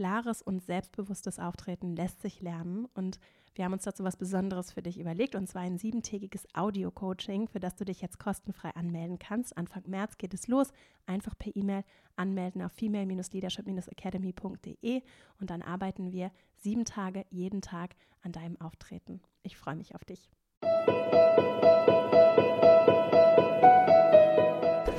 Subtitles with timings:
[0.00, 3.20] klares und selbstbewusstes Auftreten lässt sich lernen und
[3.54, 7.60] wir haben uns dazu was Besonderes für dich überlegt und zwar ein siebentägiges Audio-Coaching, für
[7.60, 9.58] das du dich jetzt kostenfrei anmelden kannst.
[9.58, 10.72] Anfang März geht es los.
[11.04, 11.84] Einfach per E-Mail
[12.16, 15.02] anmelden auf female-leadership-academy.de
[15.38, 19.20] und dann arbeiten wir sieben Tage jeden Tag an deinem Auftreten.
[19.42, 20.30] Ich freue mich auf dich.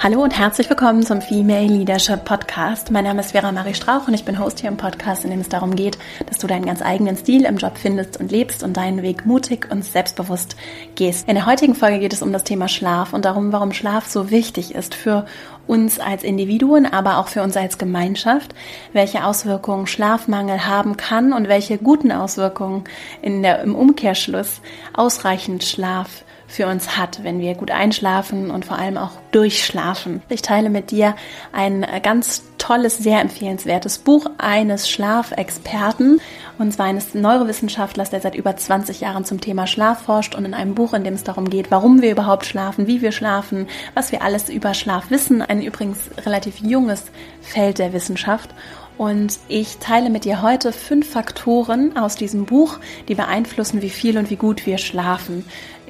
[0.03, 2.89] Hallo und herzlich willkommen zum Female Leadership Podcast.
[2.89, 5.41] Mein Name ist Vera Marie Strauch und ich bin Host hier im Podcast, in dem
[5.41, 8.75] es darum geht, dass du deinen ganz eigenen Stil im Job findest und lebst und
[8.77, 10.55] deinen Weg mutig und selbstbewusst
[10.95, 11.27] gehst.
[11.29, 14.31] In der heutigen Folge geht es um das Thema Schlaf und darum, warum Schlaf so
[14.31, 15.27] wichtig ist für
[15.67, 18.55] uns als Individuen, aber auch für uns als Gemeinschaft,
[18.93, 22.85] welche Auswirkungen Schlafmangel haben kann und welche guten Auswirkungen
[23.21, 24.61] in der, im Umkehrschluss
[24.95, 30.21] ausreichend Schlaf für uns hat, wenn wir gut einschlafen und vor allem auch durchschlafen.
[30.27, 31.15] Ich teile mit dir
[31.53, 36.19] ein ganz tolles, sehr empfehlenswertes Buch eines Schlafexperten
[36.59, 40.53] und zwar eines Neurowissenschaftlers, der seit über 20 Jahren zum Thema Schlaf forscht und in
[40.53, 44.11] einem Buch, in dem es darum geht, warum wir überhaupt schlafen, wie wir schlafen, was
[44.11, 45.41] wir alles über Schlaf wissen.
[45.41, 47.05] Ein übrigens relativ junges
[47.41, 48.53] Feld der Wissenschaft.
[49.01, 54.15] Und ich teile mit dir heute fünf Faktoren aus diesem Buch, die beeinflussen, wie viel
[54.15, 55.43] und wie gut wir schlafen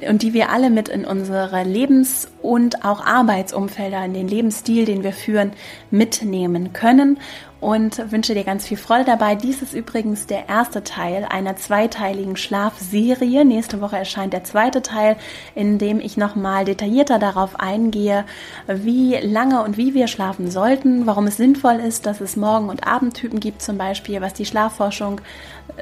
[0.08, 5.02] und die wir alle mit in unsere Lebens- und auch Arbeitsumfelder, in den Lebensstil, den
[5.02, 5.52] wir führen,
[5.90, 7.18] mitnehmen können
[7.62, 9.36] und wünsche dir ganz viel Freude dabei.
[9.36, 13.44] Dies ist übrigens der erste Teil einer zweiteiligen Schlafserie.
[13.44, 15.16] Nächste Woche erscheint der zweite Teil,
[15.54, 18.24] in dem ich nochmal detaillierter darauf eingehe,
[18.66, 22.84] wie lange und wie wir schlafen sollten, warum es sinnvoll ist, dass es Morgen- und
[22.84, 25.20] Abendtypen gibt zum Beispiel, was die Schlafforschung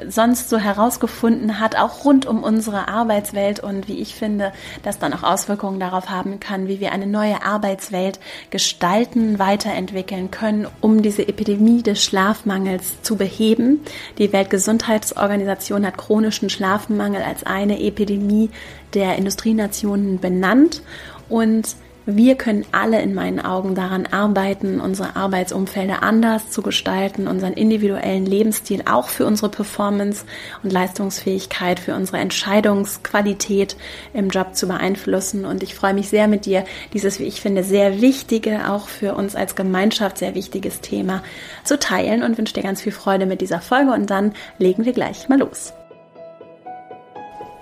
[0.07, 5.13] sonst so herausgefunden hat, auch rund um unsere Arbeitswelt und wie ich finde, das dann
[5.13, 11.27] auch Auswirkungen darauf haben kann, wie wir eine neue Arbeitswelt gestalten, weiterentwickeln können, um diese
[11.27, 13.81] Epidemie des Schlafmangels zu beheben.
[14.17, 18.49] Die Weltgesundheitsorganisation hat chronischen Schlafmangel als eine Epidemie
[18.93, 20.81] der Industrienationen benannt
[21.29, 21.75] und
[22.05, 28.25] wir können alle in meinen Augen daran arbeiten, unsere Arbeitsumfelder anders zu gestalten, unseren individuellen
[28.25, 30.25] Lebensstil auch für unsere Performance
[30.63, 33.75] und Leistungsfähigkeit, für unsere Entscheidungsqualität
[34.13, 35.45] im Job zu beeinflussen.
[35.45, 39.13] Und ich freue mich sehr mit dir, dieses, wie ich finde, sehr wichtige, auch für
[39.13, 41.23] uns als Gemeinschaft sehr wichtiges Thema
[41.63, 43.91] zu teilen und wünsche dir ganz viel Freude mit dieser Folge.
[43.91, 45.73] Und dann legen wir gleich mal los.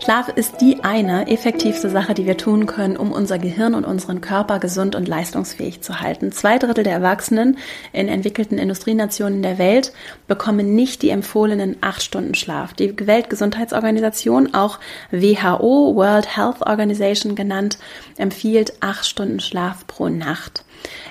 [0.01, 4.21] Schlaf ist die eine effektivste Sache, die wir tun können, um unser Gehirn und unseren
[4.21, 6.31] Körper gesund und leistungsfähig zu halten.
[6.31, 7.57] Zwei Drittel der Erwachsenen
[7.91, 9.91] in entwickelten Industrienationen der Welt
[10.27, 12.73] bekommen nicht die empfohlenen acht Stunden Schlaf.
[12.73, 14.79] Die Weltgesundheitsorganisation, auch
[15.11, 17.77] WHO, World Health Organization genannt,
[18.17, 20.63] empfiehlt acht Stunden Schlaf pro Nacht.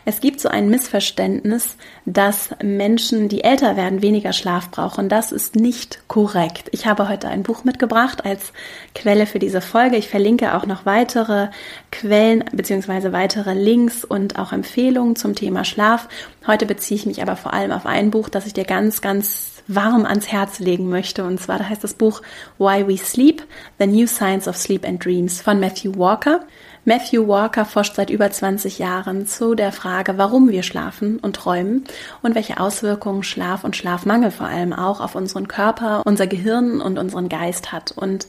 [0.04, 5.08] Es gibt so ein Missverständnis, dass Menschen, die älter werden, weniger Schlaf brauchen.
[5.08, 6.68] Das ist nicht korrekt.
[6.72, 8.52] Ich habe heute ein Buch mitgebracht als
[8.94, 9.96] Quelle für diese Folge.
[9.96, 11.48] Ich verlinke auch noch weitere
[11.92, 13.12] Quellen bzw.
[13.12, 16.08] weitere Links und auch Empfehlungen zum Thema Schlaf.
[16.46, 19.62] Heute beziehe ich mich aber vor allem auf ein Buch, das ich dir ganz, ganz
[19.68, 21.24] warm ans Herz legen möchte.
[21.24, 22.22] Und zwar da heißt das Buch
[22.58, 23.44] Why We Sleep,
[23.78, 26.40] The New Science of Sleep and Dreams von Matthew Walker.
[26.88, 31.84] Matthew Walker forscht seit über 20 Jahren zu der Frage, warum wir schlafen und träumen
[32.22, 36.99] und welche Auswirkungen Schlaf und Schlafmangel vor allem auch auf unseren Körper, unser Gehirn und
[36.99, 37.93] unseren Geist hat.
[37.93, 38.26] Und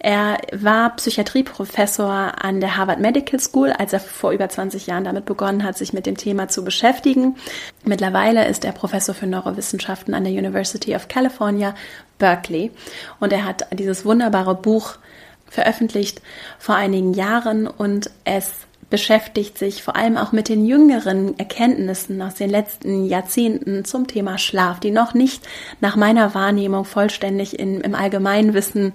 [0.00, 5.24] er war Psychiatrieprofessor an der Harvard Medical School, als er vor über 20 Jahren damit
[5.24, 7.36] begonnen hat, sich mit dem Thema zu beschäftigen.
[7.84, 11.76] Mittlerweile ist er Professor für Neurowissenschaften an der University of California,
[12.18, 12.72] Berkeley.
[13.20, 14.96] Und er hat dieses wunderbare Buch
[15.50, 16.22] veröffentlicht
[16.58, 18.50] vor einigen Jahren und es
[18.88, 24.36] beschäftigt sich vor allem auch mit den jüngeren Erkenntnissen aus den letzten Jahrzehnten zum Thema
[24.36, 25.46] Schlaf, die noch nicht
[25.80, 28.92] nach meiner Wahrnehmung vollständig in, im Allgemeinwissen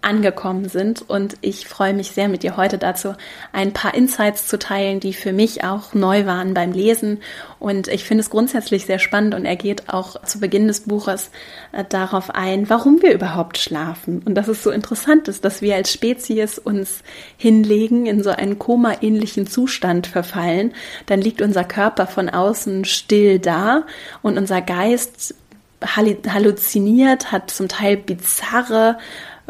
[0.00, 1.08] angekommen sind.
[1.08, 3.14] Und ich freue mich sehr, mit dir heute dazu
[3.52, 7.18] ein paar Insights zu teilen, die für mich auch neu waren beim Lesen.
[7.58, 11.30] Und ich finde es grundsätzlich sehr spannend und er geht auch zu Beginn des Buches
[11.72, 14.22] äh, darauf ein, warum wir überhaupt schlafen.
[14.24, 17.02] Und dass es so interessant ist, dass wir als Spezies uns
[17.36, 20.74] hinlegen, in so einen Koma-ähnlichen Zustand verfallen.
[21.06, 23.84] Dann liegt unser Körper von außen still da
[24.22, 25.34] und unser Geist
[25.80, 28.98] halluziniert, hat zum Teil bizarre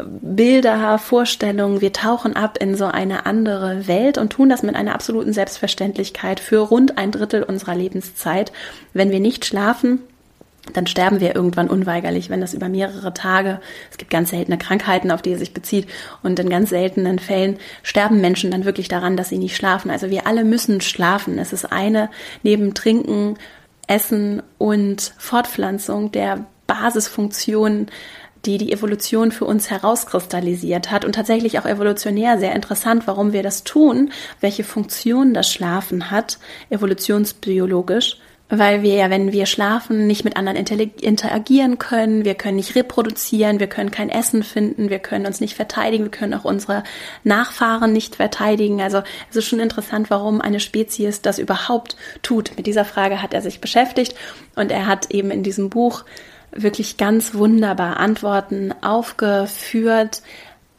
[0.03, 1.81] Bilder, Vorstellungen.
[1.81, 6.39] Wir tauchen ab in so eine andere Welt und tun das mit einer absoluten Selbstverständlichkeit
[6.39, 8.51] für rund ein Drittel unserer Lebenszeit.
[8.93, 9.99] Wenn wir nicht schlafen,
[10.73, 13.59] dann sterben wir irgendwann unweigerlich, wenn das über mehrere Tage,
[13.89, 15.87] es gibt ganz seltene Krankheiten, auf die es sich bezieht,
[16.21, 19.89] und in ganz seltenen Fällen sterben Menschen dann wirklich daran, dass sie nicht schlafen.
[19.89, 21.39] Also wir alle müssen schlafen.
[21.39, 22.09] Es ist eine
[22.43, 23.37] neben Trinken,
[23.87, 27.87] Essen und Fortpflanzung der Basisfunktionen
[28.45, 33.43] die die Evolution für uns herauskristallisiert hat und tatsächlich auch evolutionär sehr interessant, warum wir
[33.43, 36.39] das tun, welche Funktion das Schlafen hat,
[36.69, 38.17] evolutionsbiologisch
[38.49, 43.59] weil wir ja, wenn wir schlafen, nicht mit anderen interagieren können, wir können nicht reproduzieren,
[43.59, 46.83] wir können kein Essen finden, wir können uns nicht verteidigen, wir können auch unsere
[47.23, 48.81] Nachfahren nicht verteidigen.
[48.81, 52.53] Also es ist schon interessant, warum eine Spezies das überhaupt tut.
[52.57, 54.15] Mit dieser Frage hat er sich beschäftigt
[54.55, 56.03] und er hat eben in diesem Buch
[56.51, 60.21] wirklich ganz wunderbar Antworten aufgeführt,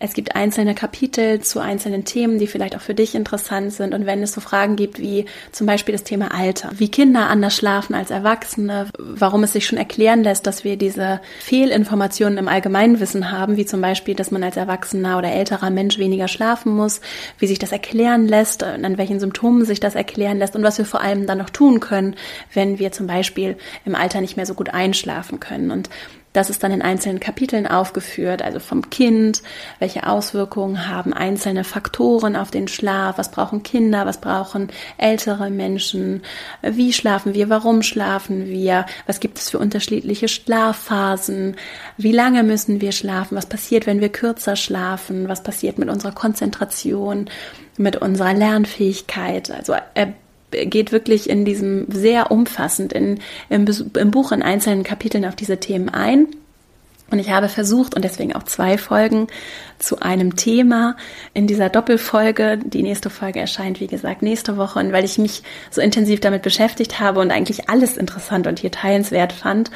[0.03, 3.93] es gibt einzelne Kapitel zu einzelnen Themen, die vielleicht auch für dich interessant sind.
[3.93, 7.55] Und wenn es so Fragen gibt wie zum Beispiel das Thema Alter, wie Kinder anders
[7.55, 13.31] schlafen als Erwachsene, warum es sich schon erklären lässt, dass wir diese Fehlinformationen im Allgemeinwissen
[13.31, 17.03] haben, wie zum Beispiel, dass man als Erwachsener oder älterer Mensch weniger schlafen muss,
[17.39, 20.87] wie sich das erklären lässt, an welchen Symptomen sich das erklären lässt und was wir
[20.87, 22.17] vor allem dann noch tun können,
[22.55, 25.71] wenn wir zum Beispiel im Alter nicht mehr so gut einschlafen können.
[25.71, 25.91] Und
[26.33, 29.43] das ist dann in einzelnen Kapiteln aufgeführt, also vom Kind,
[29.81, 36.23] welche Auswirkungen haben einzelne Faktoren auf den Schlaf, was brauchen Kinder, was brauchen ältere Menschen,
[36.63, 41.57] wie schlafen wir, warum schlafen wir, was gibt es für unterschiedliche Schlafphasen,
[41.97, 46.13] wie lange müssen wir schlafen, was passiert, wenn wir kürzer schlafen, was passiert mit unserer
[46.13, 47.29] Konzentration,
[47.77, 49.51] mit unserer Lernfähigkeit.
[49.51, 50.15] Also er
[50.51, 55.59] geht wirklich in diesem sehr umfassend in, im, im Buch in einzelnen Kapiteln auf diese
[55.59, 56.29] Themen ein.
[57.11, 59.27] Und ich habe versucht und deswegen auch zwei Folgen
[59.81, 60.97] zu einem Thema
[61.35, 62.59] in dieser Doppelfolge.
[62.65, 64.79] Die nächste Folge erscheint, wie gesagt, nächste Woche.
[64.79, 68.71] Und weil ich mich so intensiv damit beschäftigt habe und eigentlich alles interessant und hier
[68.71, 69.73] teilenswert fand,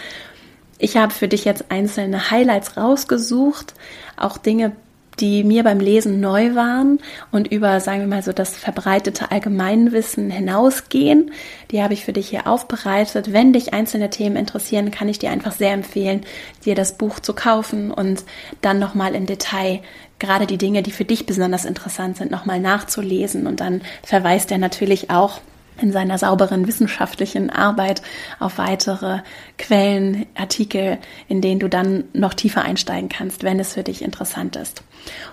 [0.79, 3.75] ich habe für dich jetzt einzelne Highlights rausgesucht,
[4.17, 4.73] auch Dinge,
[5.21, 6.99] die mir beim Lesen neu waren
[7.31, 11.31] und über, sagen wir mal so, das verbreitete Allgemeinwissen hinausgehen.
[11.71, 13.33] Die habe ich für dich hier aufbereitet.
[13.33, 16.23] Wenn dich einzelne Themen interessieren, kann ich dir einfach sehr empfehlen,
[16.65, 18.25] dir das Buch zu kaufen und
[18.61, 19.81] dann nochmal im Detail
[20.19, 23.47] gerade die Dinge, die für dich besonders interessant sind, nochmal nachzulesen.
[23.47, 25.41] Und dann verweist er natürlich auch
[25.81, 28.03] in seiner sauberen wissenschaftlichen Arbeit
[28.39, 29.21] auf weitere
[29.59, 30.99] Quellen, Artikel,
[31.29, 34.83] in denen du dann noch tiefer einsteigen kannst, wenn es für dich interessant ist.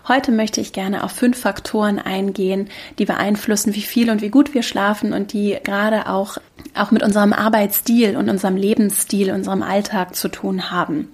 [0.07, 4.53] Heute möchte ich gerne auf fünf Faktoren eingehen, die beeinflussen, wie viel und wie gut
[4.53, 6.37] wir schlafen und die gerade auch,
[6.75, 11.11] auch mit unserem Arbeitsstil und unserem Lebensstil, unserem Alltag zu tun haben.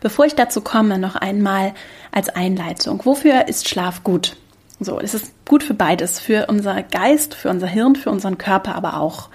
[0.00, 1.72] Bevor ich dazu komme, noch einmal
[2.10, 3.04] als Einleitung.
[3.04, 4.36] Wofür ist Schlaf gut?
[4.80, 8.74] So, es ist gut für beides, für unser Geist, für unser Hirn, für unseren Körper
[8.74, 9.28] aber auch.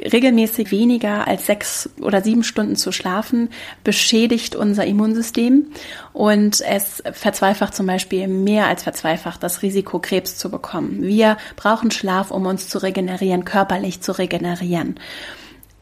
[0.00, 3.50] Regelmäßig weniger als sechs oder sieben Stunden zu schlafen
[3.84, 5.66] beschädigt unser Immunsystem
[6.12, 11.02] und es verzweifacht zum Beispiel mehr als verzweifacht das Risiko, Krebs zu bekommen.
[11.02, 14.96] Wir brauchen Schlaf, um uns zu regenerieren, körperlich zu regenerieren.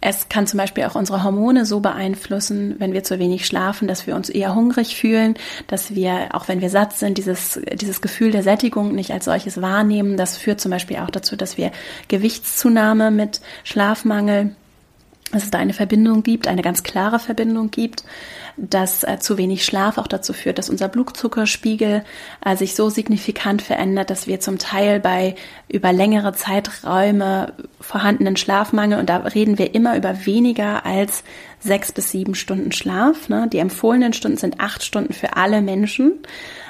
[0.04, 4.04] Es kann zum Beispiel auch unsere Hormone so beeinflussen, wenn wir zu wenig schlafen, dass
[4.08, 5.34] wir uns eher hungrig fühlen,
[5.69, 9.62] dass wir, auch wenn wir satt sind, dieses, dieses Gefühl der Sättigung nicht als solches
[9.62, 10.16] wahrnehmen.
[10.16, 11.70] Das führt zum Beispiel auch dazu, dass wir
[12.08, 14.56] Gewichtszunahme mit Schlafmangel
[15.30, 18.04] dass es da eine Verbindung gibt, eine ganz klare Verbindung gibt,
[18.56, 22.04] dass äh, zu wenig Schlaf auch dazu führt, dass unser Blutzuckerspiegel
[22.44, 25.34] äh, sich so signifikant verändert, dass wir zum Teil bei
[25.69, 31.24] über längere Zeiträume vorhandenen Schlafmangel, und da reden wir immer über weniger als
[31.60, 33.28] sechs bis sieben Stunden Schlaf.
[33.28, 33.48] Ne?
[33.50, 36.19] Die empfohlenen Stunden sind acht Stunden für alle Menschen,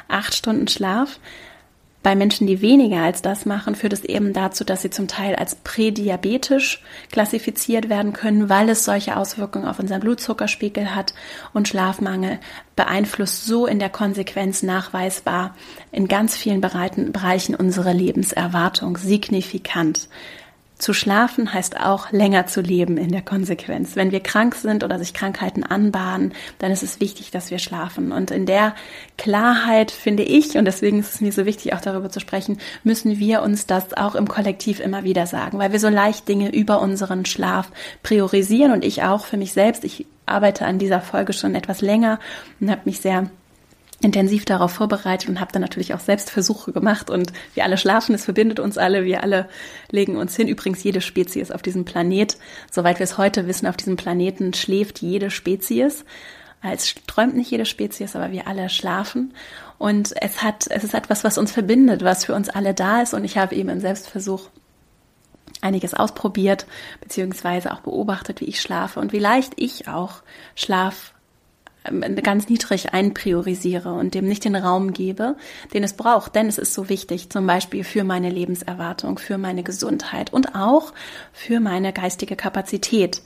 [0.09, 1.19] acht Stunden Schlaf.
[2.03, 5.37] Bei Menschen, die weniger als das machen, führt es eben dazu, dass sie zum Teil
[5.37, 6.83] als prädiabetisch
[7.13, 11.15] klassifiziert werden können, weil es solche Auswirkungen auf unseren Blutzuckerspiegel hat
[11.53, 12.41] und Schlafmangel
[12.75, 15.55] beeinflusst so in der Konsequenz nachweisbar
[15.93, 20.09] in ganz vielen Bereichen unsere Lebenserwartung signifikant.
[20.83, 23.95] Zu schlafen heißt auch länger zu leben in der Konsequenz.
[23.95, 28.11] Wenn wir krank sind oder sich Krankheiten anbahnen, dann ist es wichtig, dass wir schlafen.
[28.11, 28.75] Und in der
[29.17, 33.21] Klarheit finde ich, und deswegen ist es mir so wichtig, auch darüber zu sprechen, müssen
[33.21, 36.81] wir uns das auch im Kollektiv immer wieder sagen, weil wir so leicht Dinge über
[36.81, 37.71] unseren Schlaf
[38.03, 39.85] priorisieren und ich auch für mich selbst.
[39.85, 42.19] Ich arbeite an dieser Folge schon etwas länger
[42.59, 43.31] und habe mich sehr
[44.03, 48.15] intensiv darauf vorbereitet und habe dann natürlich auch selbst Versuche gemacht und wir alle schlafen,
[48.15, 49.49] es verbindet uns alle, wir alle
[49.91, 50.49] legen uns hin.
[50.49, 52.37] Übrigens jede Spezies auf diesem Planet,
[52.71, 56.05] soweit wir es heute wissen, auf diesem Planeten schläft jede Spezies.
[56.63, 59.35] Es träumt nicht jede Spezies, aber wir alle schlafen.
[59.79, 63.15] Und es hat, es ist etwas, was uns verbindet, was für uns alle da ist.
[63.15, 64.49] Und ich habe eben im Selbstversuch
[65.61, 66.67] einiges ausprobiert,
[67.01, 70.23] beziehungsweise auch beobachtet, wie ich schlafe und wie leicht ich auch
[70.55, 71.12] Schlaf
[72.23, 75.37] ganz niedrig einpriorisiere und dem nicht den Raum gebe,
[75.75, 76.35] den es braucht.
[76.35, 80.93] Denn es ist so wichtig, zum Beispiel für meine Lebenserwartung, für meine Gesundheit und auch
[81.33, 83.23] für meine geistige Kapazität.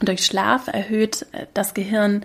[0.00, 2.24] Durch Schlaf erhöht äh, das Gehirn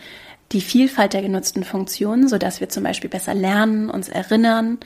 [0.52, 4.78] die Vielfalt der genutzten Funktionen, sodass wir zum Beispiel besser lernen, uns erinnern,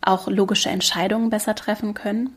[0.00, 2.34] auch logische Entscheidungen besser treffen können.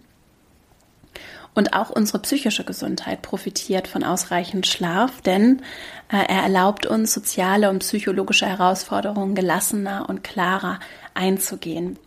[1.58, 5.64] Und auch unsere psychische Gesundheit profitiert von ausreichend Schlaf, denn
[6.08, 10.80] äh, er erlaubt uns, soziale und psychologische Herausforderungen gelassener und klarer
[11.16, 11.98] einzugehen.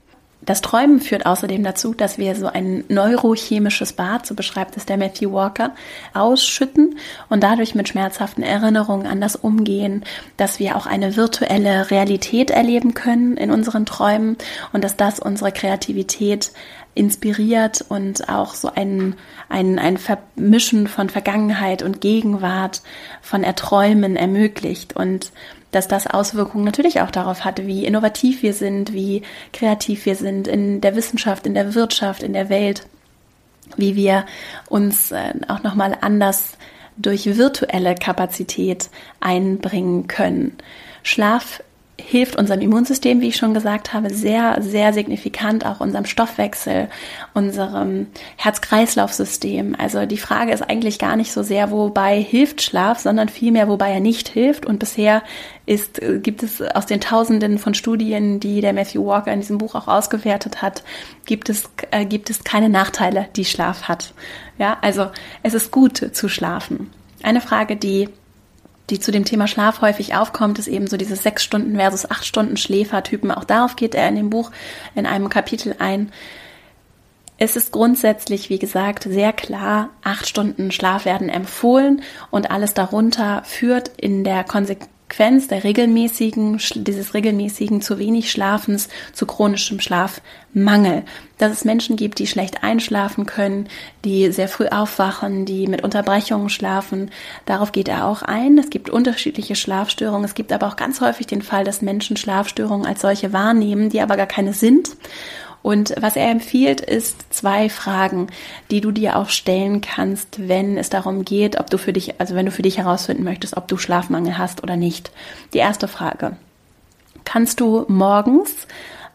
[0.42, 4.96] Das Träumen führt außerdem dazu, dass wir so ein neurochemisches Bad, so beschreibt es der
[4.96, 5.74] Matthew Walker,
[6.14, 6.96] ausschütten
[7.28, 10.04] und dadurch mit schmerzhaften Erinnerungen an das umgehen,
[10.38, 14.38] dass wir auch eine virtuelle Realität erleben können in unseren Träumen
[14.72, 16.52] und dass das unsere Kreativität
[16.94, 19.14] inspiriert und auch so ein,
[19.48, 22.82] ein, ein Vermischen von Vergangenheit und Gegenwart,
[23.22, 25.32] von Erträumen ermöglicht und
[25.70, 30.48] dass das Auswirkungen natürlich auch darauf hat, wie innovativ wir sind, wie kreativ wir sind
[30.48, 32.86] in der Wissenschaft, in der Wirtschaft, in der Welt,
[33.76, 34.26] wie wir
[34.68, 36.58] uns äh, auch nochmal anders
[36.96, 40.58] durch virtuelle Kapazität einbringen können.
[41.02, 41.62] Schlaf
[42.06, 46.88] hilft unserem Immunsystem, wie ich schon gesagt habe, sehr, sehr signifikant, auch unserem Stoffwechsel,
[47.34, 49.76] unserem Herz-Kreislauf-System.
[49.78, 53.90] Also die Frage ist eigentlich gar nicht so sehr, wobei hilft Schlaf, sondern vielmehr, wobei
[53.90, 54.66] er nicht hilft.
[54.66, 55.22] Und bisher
[55.66, 59.74] ist, gibt es aus den Tausenden von Studien, die der Matthew Walker in diesem Buch
[59.74, 60.82] auch ausgewertet hat,
[61.26, 64.14] gibt es, äh, gibt es keine Nachteile, die Schlaf hat.
[64.58, 65.08] Ja, also
[65.42, 66.90] es ist gut zu schlafen.
[67.22, 68.08] Eine Frage, die
[68.90, 72.24] die zu dem Thema Schlaf häufig aufkommt, ist eben so diese sechs Stunden versus acht
[72.24, 73.30] Stunden Schläfertypen.
[73.30, 74.50] Auch darauf geht er in dem Buch
[74.94, 76.12] in einem Kapitel ein.
[77.38, 83.42] Es ist grundsätzlich, wie gesagt, sehr klar, acht Stunden Schlaf werden empfohlen und alles darunter
[83.44, 91.02] führt in der Konsequenz Konsequenz der regelmäßigen, dieses regelmäßigen zu wenig Schlafens zu chronischem Schlafmangel.
[91.36, 93.68] Dass es Menschen gibt, die schlecht einschlafen können,
[94.04, 97.10] die sehr früh aufwachen, die mit Unterbrechungen schlafen.
[97.44, 98.56] Darauf geht er auch ein.
[98.56, 100.24] Es gibt unterschiedliche Schlafstörungen.
[100.24, 104.00] Es gibt aber auch ganz häufig den Fall, dass Menschen Schlafstörungen als solche wahrnehmen, die
[104.00, 104.90] aber gar keine sind
[105.62, 108.28] und was er empfiehlt, ist zwei Fragen,
[108.70, 112.34] die du dir auch stellen kannst, wenn es darum geht, ob du für dich, also
[112.34, 115.10] wenn du für dich herausfinden möchtest, ob du Schlafmangel hast oder nicht.
[115.52, 116.36] Die erste Frage.
[117.24, 118.66] Kannst du morgens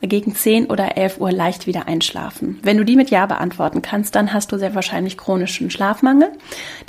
[0.02, 2.60] gegen 10 oder 11 Uhr leicht wieder einschlafen?
[2.62, 6.32] Wenn du die mit Ja beantworten kannst, dann hast du sehr wahrscheinlich chronischen Schlafmangel.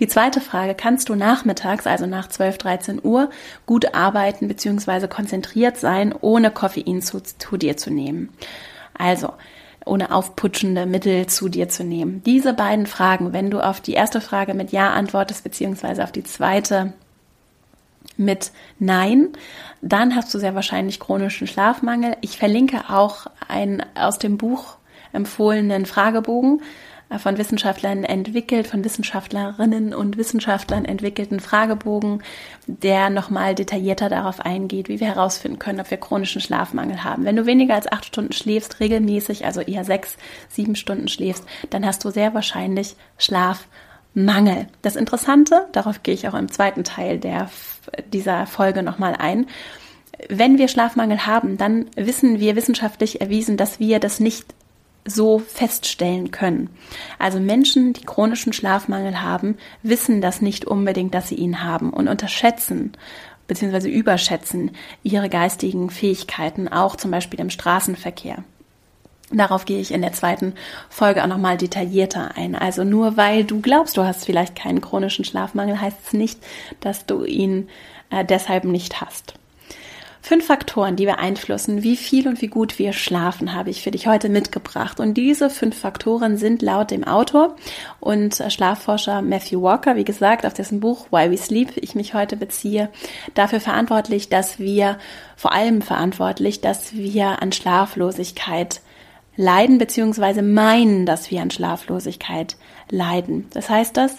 [0.00, 3.30] Die zweite Frage, kannst du nachmittags, also nach 12, 13 Uhr,
[3.64, 5.08] gut arbeiten bzw.
[5.08, 8.28] konzentriert sein, ohne Koffein zu, zu dir zu nehmen?
[8.98, 9.32] Also,
[9.84, 12.22] ohne aufputschende Mittel zu dir zu nehmen.
[12.24, 16.24] Diese beiden Fragen, wenn du auf die erste Frage mit Ja antwortest, beziehungsweise auf die
[16.24, 16.92] zweite
[18.16, 19.28] mit Nein,
[19.82, 22.16] dann hast du sehr wahrscheinlich chronischen Schlafmangel.
[22.20, 24.76] Ich verlinke auch einen aus dem Buch
[25.12, 26.62] empfohlenen Fragebogen,
[27.18, 32.22] von Wissenschaftlern entwickelt, von Wissenschaftlerinnen und Wissenschaftlern entwickelten Fragebogen,
[32.66, 37.24] der nochmal detaillierter darauf eingeht, wie wir herausfinden können, ob wir chronischen Schlafmangel haben.
[37.24, 40.16] Wenn du weniger als acht Stunden schläfst, regelmäßig, also eher sechs,
[40.48, 44.66] sieben Stunden schläfst, dann hast du sehr wahrscheinlich Schlafmangel.
[44.82, 47.50] Das Interessante, darauf gehe ich auch im zweiten Teil der,
[48.12, 49.46] dieser Folge nochmal ein,
[50.28, 54.46] wenn wir Schlafmangel haben, dann wissen wir wissenschaftlich erwiesen, dass wir das nicht
[55.06, 56.70] so feststellen können.
[57.18, 62.08] Also Menschen, die chronischen Schlafmangel haben, wissen das nicht unbedingt, dass sie ihn haben und
[62.08, 62.92] unterschätzen
[63.46, 63.88] bzw.
[63.88, 64.72] überschätzen
[65.02, 68.44] ihre geistigen Fähigkeiten, auch zum Beispiel im Straßenverkehr.
[69.32, 70.54] Darauf gehe ich in der zweiten
[70.88, 72.54] Folge auch nochmal detaillierter ein.
[72.54, 76.38] Also nur weil du glaubst, du hast vielleicht keinen chronischen Schlafmangel, heißt es nicht,
[76.80, 77.68] dass du ihn
[78.10, 79.34] äh, deshalb nicht hast.
[80.28, 84.08] Fünf Faktoren, die beeinflussen, wie viel und wie gut wir schlafen, habe ich für dich
[84.08, 84.98] heute mitgebracht.
[84.98, 87.54] Und diese fünf Faktoren sind laut dem Autor
[88.00, 92.36] und Schlafforscher Matthew Walker, wie gesagt, auf dessen Buch Why We Sleep ich mich heute
[92.36, 92.88] beziehe,
[93.34, 94.98] dafür verantwortlich, dass wir,
[95.36, 98.80] vor allem verantwortlich, dass wir an Schlaflosigkeit
[99.36, 102.56] leiden, beziehungsweise meinen, dass wir an Schlaflosigkeit
[102.90, 103.46] leiden.
[103.52, 104.16] Das heißt das,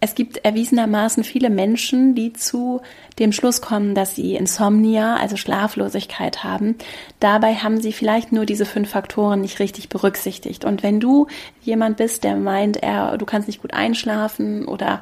[0.00, 2.80] es gibt erwiesenermaßen viele Menschen, die zu
[3.18, 6.76] dem Schluss kommen, dass sie Insomnia, also Schlaflosigkeit haben.
[7.18, 10.64] Dabei haben sie vielleicht nur diese fünf Faktoren nicht richtig berücksichtigt.
[10.64, 11.26] Und wenn du
[11.62, 15.00] jemand bist, der meint, er, du kannst nicht gut einschlafen oder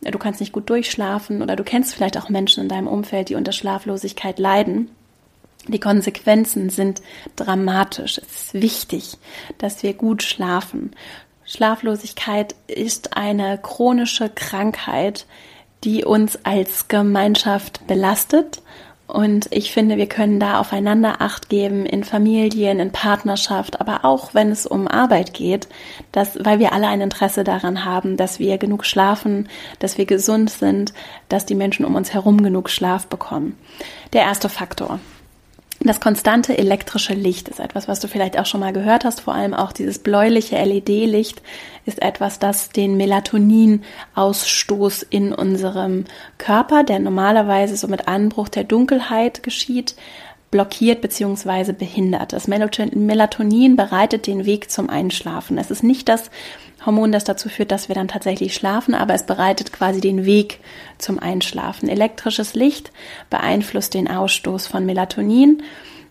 [0.00, 3.34] du kannst nicht gut durchschlafen oder du kennst vielleicht auch Menschen in deinem Umfeld, die
[3.34, 4.90] unter Schlaflosigkeit leiden,
[5.66, 7.02] die Konsequenzen sind
[7.36, 8.18] dramatisch.
[8.18, 9.18] Es ist wichtig,
[9.58, 10.92] dass wir gut schlafen.
[11.48, 15.26] Schlaflosigkeit ist eine chronische Krankheit,
[15.82, 18.60] die uns als Gemeinschaft belastet
[19.08, 24.34] Und ich finde, wir können da aufeinander Acht geben in Familien, in Partnerschaft, aber auch
[24.34, 25.66] wenn es um Arbeit geht,
[26.12, 30.50] dass, weil wir alle ein Interesse daran haben, dass wir genug schlafen, dass wir gesund
[30.50, 30.92] sind,
[31.30, 33.58] dass die Menschen um uns herum genug Schlaf bekommen.
[34.12, 35.00] Der erste Faktor.
[35.80, 39.20] Das konstante elektrische Licht ist etwas, was du vielleicht auch schon mal gehört hast.
[39.20, 41.40] Vor allem auch dieses bläuliche LED-Licht
[41.86, 46.04] ist etwas, das den Melatoninausstoß in unserem
[46.36, 49.94] Körper, der normalerweise so mit Anbruch der Dunkelheit geschieht,
[50.50, 51.72] blockiert bzw.
[51.72, 52.32] behindert.
[52.32, 55.58] Das Melatonin bereitet den Weg zum Einschlafen.
[55.58, 56.32] Es ist nicht das
[56.88, 60.58] Hormon, das dazu führt, dass wir dann tatsächlich schlafen, aber es bereitet quasi den Weg
[60.96, 61.88] zum Einschlafen.
[61.88, 62.92] Elektrisches Licht
[63.28, 65.62] beeinflusst den Ausstoß von Melatonin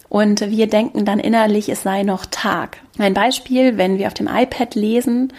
[0.07, 2.77] und wir denken dann innerlich, es sei noch Tag.
[2.99, 5.33] Ein Beispiel, wenn wir auf dem iPad lesen,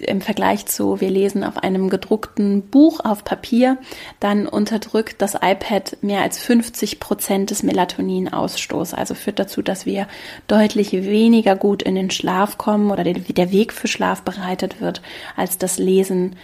[0.00, 3.78] im Vergleich zu, wir lesen auf einem gedruckten Buch auf Papier,
[4.20, 8.94] dann unterdrückt das iPad mehr als 50 Prozent des Melatoninausstoßes.
[8.94, 10.06] Also führt dazu, dass wir
[10.48, 15.02] deutlich weniger gut in den Schlaf kommen oder der Weg für Schlaf bereitet wird,
[15.36, 16.36] als das Lesen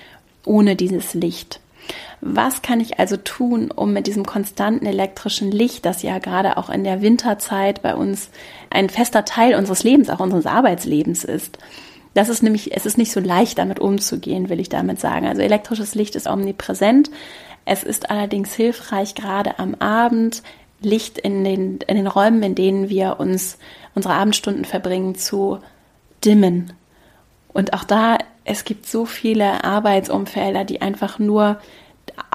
[0.44, 1.60] ohne dieses Licht.
[2.20, 6.70] Was kann ich also tun, um mit diesem konstanten elektrischen Licht, das ja gerade auch
[6.70, 8.30] in der Winterzeit bei uns
[8.70, 11.58] ein fester Teil unseres Lebens, auch unseres Arbeitslebens ist?
[12.14, 15.26] Das ist nämlich, es ist nicht so leicht, damit umzugehen, will ich damit sagen.
[15.26, 17.10] Also elektrisches Licht ist omnipräsent.
[17.64, 20.42] Es ist allerdings hilfreich, gerade am Abend
[20.80, 23.58] Licht in den, in den Räumen, in denen wir uns
[23.94, 25.58] unsere Abendstunden verbringen, zu
[26.24, 26.72] dimmen.
[27.52, 31.60] Und auch da, es gibt so viele Arbeitsumfelder, die einfach nur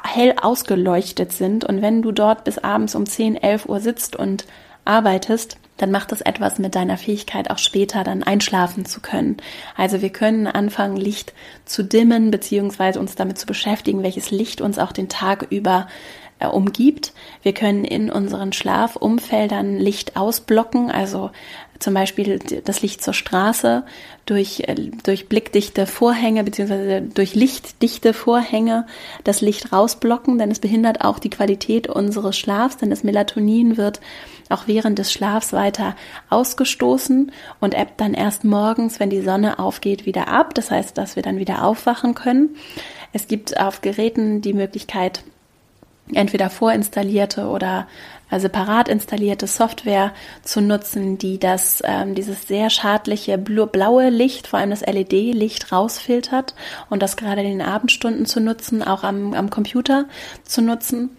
[0.04, 1.66] hell ausgeleuchtet sind.
[1.66, 4.46] Und wenn du dort bis abends um 10, 11 Uhr sitzt und
[4.88, 9.38] arbeitest, dann macht das etwas mit deiner Fähigkeit, auch später dann einschlafen zu können.
[9.76, 11.34] Also wir können anfangen, Licht
[11.66, 15.88] zu dimmen, beziehungsweise uns damit zu beschäftigen, welches Licht uns auch den Tag über
[16.40, 17.14] äh, umgibt.
[17.42, 21.32] Wir können in unseren Schlafumfeldern Licht ausblocken, also
[21.80, 23.84] zum Beispiel das Licht zur Straße
[24.26, 28.86] durch, äh, durch blickdichte Vorhänge beziehungsweise durch lichtdichte Vorhänge
[29.24, 34.02] das Licht rausblocken, denn es behindert auch die Qualität unseres Schlafs, denn das Melatonin wird
[34.50, 35.96] auch während des Schlafs weiter
[36.30, 40.54] ausgestoßen und ebbt dann erst morgens, wenn die Sonne aufgeht, wieder ab.
[40.54, 42.56] Das heißt, dass wir dann wieder aufwachen können.
[43.14, 45.24] Es gibt auf Geräten die Möglichkeit,
[46.14, 47.88] entweder vorinstallierte oder
[48.30, 54.60] äh, separat installierte Software zu nutzen, die das ähm, dieses sehr schadliche blaue Licht, vor
[54.60, 56.56] allem das LED-Licht rausfiltert
[56.90, 60.06] und das gerade in den Abendstunden zu nutzen, auch am, am Computer
[60.44, 61.18] zu nutzen.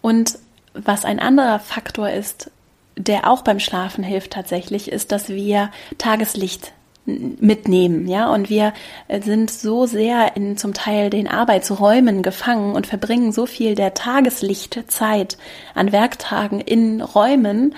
[0.00, 0.38] Und
[0.74, 2.50] was ein anderer Faktor ist,
[2.96, 6.72] der auch beim Schlafen hilft tatsächlich, ist, dass wir Tageslicht
[7.04, 8.72] mitnehmen, ja, und wir
[9.08, 13.94] äh, sind so sehr in zum Teil den Arbeitsräumen gefangen und verbringen so viel der
[13.94, 15.36] Tageslichtzeit
[15.74, 17.74] an Werktagen in Räumen,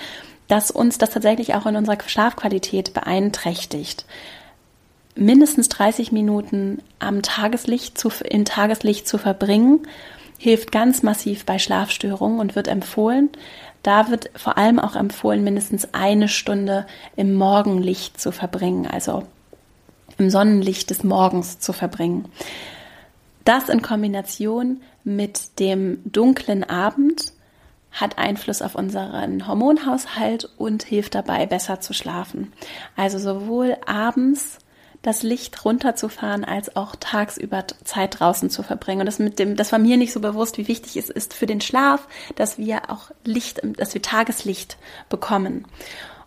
[0.49, 4.05] dass uns das tatsächlich auch in unserer Schlafqualität beeinträchtigt.
[5.17, 9.87] Mindestens 30 Minuten am Tageslicht zu, in Tageslicht zu verbringen,
[10.39, 13.31] hilft ganz massiv bei Schlafstörungen und wird empfohlen.
[13.85, 19.23] Da wird vor allem auch empfohlen, mindestens eine Stunde im Morgenlicht zu verbringen, also
[20.17, 22.25] im Sonnenlicht des Morgens zu verbringen.
[23.45, 27.35] Das in Kombination mit dem dunklen Abend
[27.93, 32.55] hat Einfluss auf unseren Hormonhaushalt und hilft dabei, besser zu schlafen.
[32.97, 34.59] Also sowohl abends
[35.05, 39.01] das Licht runterzufahren, als auch tagsüber Zeit draußen zu verbringen.
[39.01, 41.47] Und das mit dem, das war mir nicht so bewusst, wie wichtig es ist für
[41.47, 44.79] den Schlaf, dass wir auch Licht, dass wir Tageslicht
[45.11, 45.67] bekommen.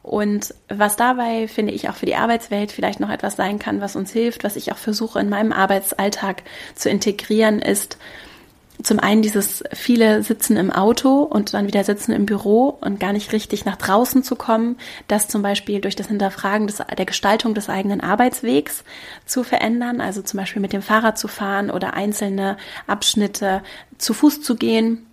[0.04, 3.98] Und was dabei, finde ich, auch für die Arbeitswelt vielleicht noch etwas sein kann, was
[3.98, 6.44] uns hilft, was ich auch versuche in meinem Arbeitsalltag
[6.76, 7.98] zu integrieren, ist,
[8.84, 13.14] zum einen dieses viele Sitzen im Auto und dann wieder Sitzen im Büro und gar
[13.14, 17.56] nicht richtig nach draußen zu kommen, das zum Beispiel durch das Hinterfragen des, der Gestaltung
[17.56, 18.84] des eigenen Arbeitswegs
[19.26, 23.64] zu verändern, also zum Beispiel mit dem Fahrrad zu fahren oder einzelne Abschnitte
[23.98, 25.07] zu Fuß zu gehen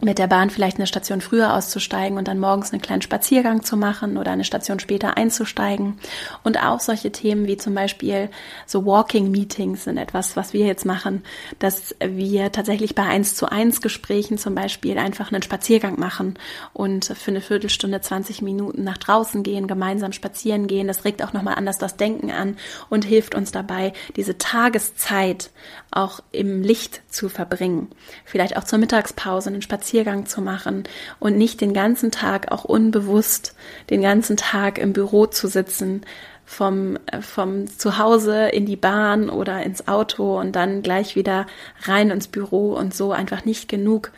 [0.00, 3.76] mit der Bahn vielleicht eine Station früher auszusteigen und dann morgens einen kleinen Spaziergang zu
[3.76, 5.98] machen oder eine Station später einzusteigen.
[6.42, 8.30] Und auch solche Themen wie zum Beispiel
[8.66, 11.22] so Walking Meetings sind etwas, was wir jetzt machen,
[11.58, 16.38] dass wir tatsächlich bei eins zu eins Gesprächen zum Beispiel einfach einen Spaziergang machen
[16.72, 20.88] und für eine Viertelstunde, 20 Minuten nach draußen gehen, gemeinsam spazieren gehen.
[20.88, 22.56] Das regt auch nochmal anders das Denken an
[22.88, 25.50] und hilft uns dabei, diese Tageszeit
[25.90, 27.88] auch im Licht zu verbringen.
[28.24, 29.89] Vielleicht auch zur Mittagspause einen Spaziergang
[30.26, 30.84] zu machen
[31.18, 33.54] und nicht den ganzen Tag auch unbewusst
[33.90, 36.02] den ganzen Tag im Büro zu sitzen,
[36.50, 41.46] vom, vom Zuhause in die Bahn oder ins Auto und dann gleich wieder
[41.82, 44.10] rein ins Büro und so einfach nicht genug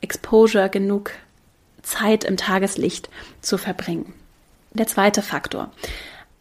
[0.00, 1.10] Exposure, genug
[1.82, 4.14] Zeit im Tageslicht zu verbringen.
[4.72, 5.72] Der zweite Faktor.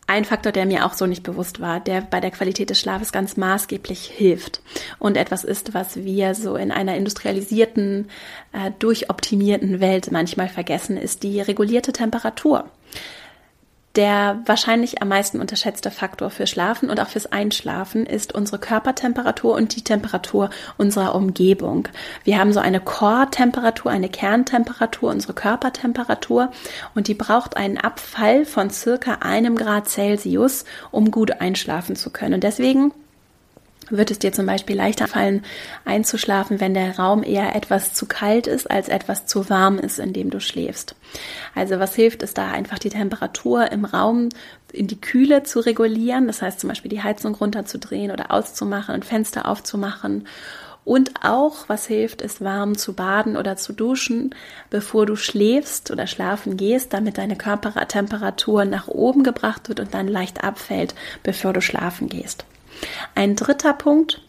[0.09, 3.11] Ein Faktor, der mir auch so nicht bewusst war, der bei der Qualität des Schlafes
[3.11, 4.59] ganz maßgeblich hilft
[4.97, 8.09] und etwas ist, was wir so in einer industrialisierten,
[8.51, 12.71] äh, durchoptimierten Welt manchmal vergessen, ist die regulierte Temperatur
[13.95, 19.55] der wahrscheinlich am meisten unterschätzte Faktor für Schlafen und auch fürs Einschlafen ist unsere Körpertemperatur
[19.55, 21.87] und die Temperatur unserer Umgebung.
[22.23, 26.51] Wir haben so eine Core-Temperatur, eine Kerntemperatur, unsere Körpertemperatur
[26.93, 32.35] und die braucht einen Abfall von circa einem Grad Celsius, um gut einschlafen zu können.
[32.35, 32.93] Und deswegen
[33.89, 35.43] wird es dir zum Beispiel leichter fallen,
[35.85, 40.13] einzuschlafen, wenn der Raum eher etwas zu kalt ist, als etwas zu warm ist, in
[40.13, 40.95] dem du schläfst.
[41.55, 44.29] Also was hilft, ist da einfach die Temperatur im Raum
[44.71, 46.27] in die Kühle zu regulieren.
[46.27, 50.27] Das heißt zum Beispiel die Heizung runterzudrehen oder auszumachen und Fenster aufzumachen.
[50.85, 54.33] Und auch, was hilft, ist warm zu baden oder zu duschen,
[54.71, 60.07] bevor du schläfst oder schlafen gehst, damit deine Körpertemperatur nach oben gebracht wird und dann
[60.07, 62.45] leicht abfällt, bevor du schlafen gehst.
[63.15, 64.21] Ein dritter Punkt,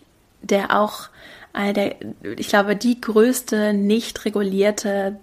[0.43, 1.09] der auch
[1.55, 1.97] der,
[2.37, 5.19] ich glaube, die größte nicht regulierte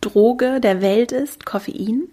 [0.00, 2.08] Droge der Welt ist, Koffein.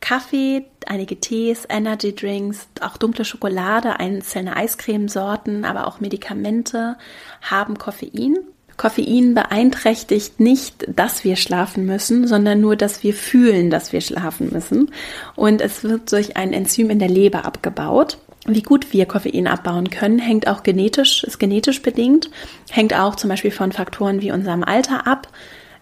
[0.00, 6.96] Kaffee, einige Tees, Energy Drinks, auch dunkle Schokolade, einzelne Eiscremesorten, aber auch Medikamente
[7.40, 8.36] haben Koffein.
[8.76, 14.50] Koffein beeinträchtigt nicht, dass wir schlafen müssen, sondern nur, dass wir fühlen, dass wir schlafen
[14.52, 14.92] müssen.
[15.34, 18.18] Und es wird durch ein Enzym in der Leber abgebaut.
[18.46, 22.30] Wie gut wir Koffein abbauen können, hängt auch genetisch, ist genetisch bedingt,
[22.70, 25.28] hängt auch zum Beispiel von Faktoren wie unserem Alter ab.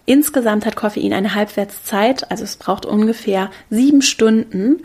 [0.07, 4.83] Insgesamt hat Koffein eine Halbwertszeit, also es braucht ungefähr sieben Stunden,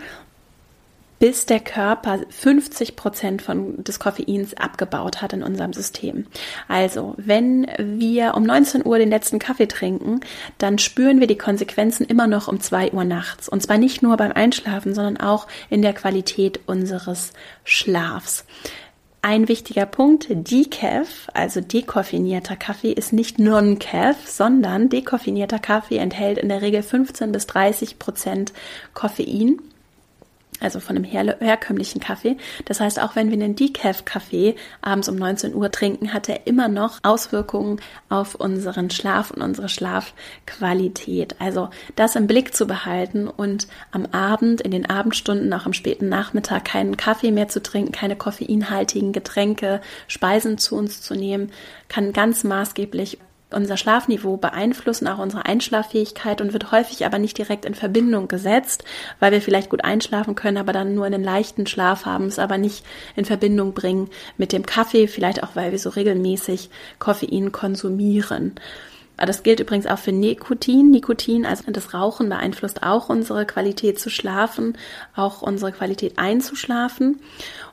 [1.20, 6.26] bis der Körper 50 Prozent von, des Koffeins abgebaut hat in unserem System.
[6.68, 10.22] Also, wenn wir um 19 Uhr den letzten Kaffee trinken,
[10.58, 13.50] dann spüren wir die Konsequenzen immer noch um 2 Uhr nachts.
[13.50, 17.34] Und zwar nicht nur beim Einschlafen, sondern auch in der Qualität unseres
[17.66, 18.46] Schlafs.
[19.22, 26.48] Ein wichtiger Punkt, Decaf, also dekoffinierter Kaffee, ist nicht Non-Caf, sondern dekoffinierter Kaffee enthält in
[26.48, 28.54] der Regel 15 bis 30 Prozent
[28.94, 29.62] Koffein
[30.60, 32.38] also von einem her herkömmlichen Kaffee.
[32.66, 36.68] Das heißt, auch wenn wir einen Decaf-Kaffee abends um 19 Uhr trinken, hat er immer
[36.68, 41.36] noch Auswirkungen auf unseren Schlaf und unsere Schlafqualität.
[41.40, 46.10] Also das im Blick zu behalten und am Abend, in den Abendstunden, auch am späten
[46.10, 51.52] Nachmittag keinen Kaffee mehr zu trinken, keine koffeinhaltigen Getränke, Speisen zu uns zu nehmen,
[51.88, 53.20] kann ganz maßgeblich
[53.52, 58.84] unser Schlafniveau beeinflussen, auch unsere Einschlaffähigkeit und wird häufig aber nicht direkt in Verbindung gesetzt,
[59.20, 62.58] weil wir vielleicht gut einschlafen können, aber dann nur einen leichten Schlaf haben, es aber
[62.58, 62.86] nicht
[63.16, 68.56] in Verbindung bringen mit dem Kaffee, vielleicht auch weil wir so regelmäßig Koffein konsumieren.
[69.26, 70.92] Das gilt übrigens auch für Nikotin.
[70.92, 74.78] Nikotin, also das Rauchen beeinflusst auch unsere Qualität zu schlafen,
[75.16, 77.20] auch unsere Qualität einzuschlafen.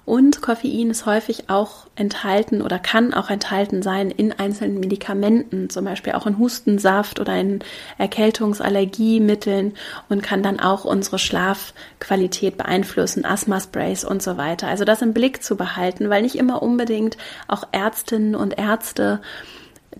[0.05, 5.85] Und Koffein ist häufig auch enthalten oder kann auch enthalten sein in einzelnen Medikamenten, zum
[5.85, 7.59] Beispiel auch in Hustensaft oder in
[7.99, 9.75] Erkältungsallergiemitteln
[10.09, 14.69] und kann dann auch unsere Schlafqualität beeinflussen, Asthma-Sprays und so weiter.
[14.69, 17.17] Also das im Blick zu behalten, weil nicht immer unbedingt
[17.49, 19.21] auch Ärztinnen und Ärzte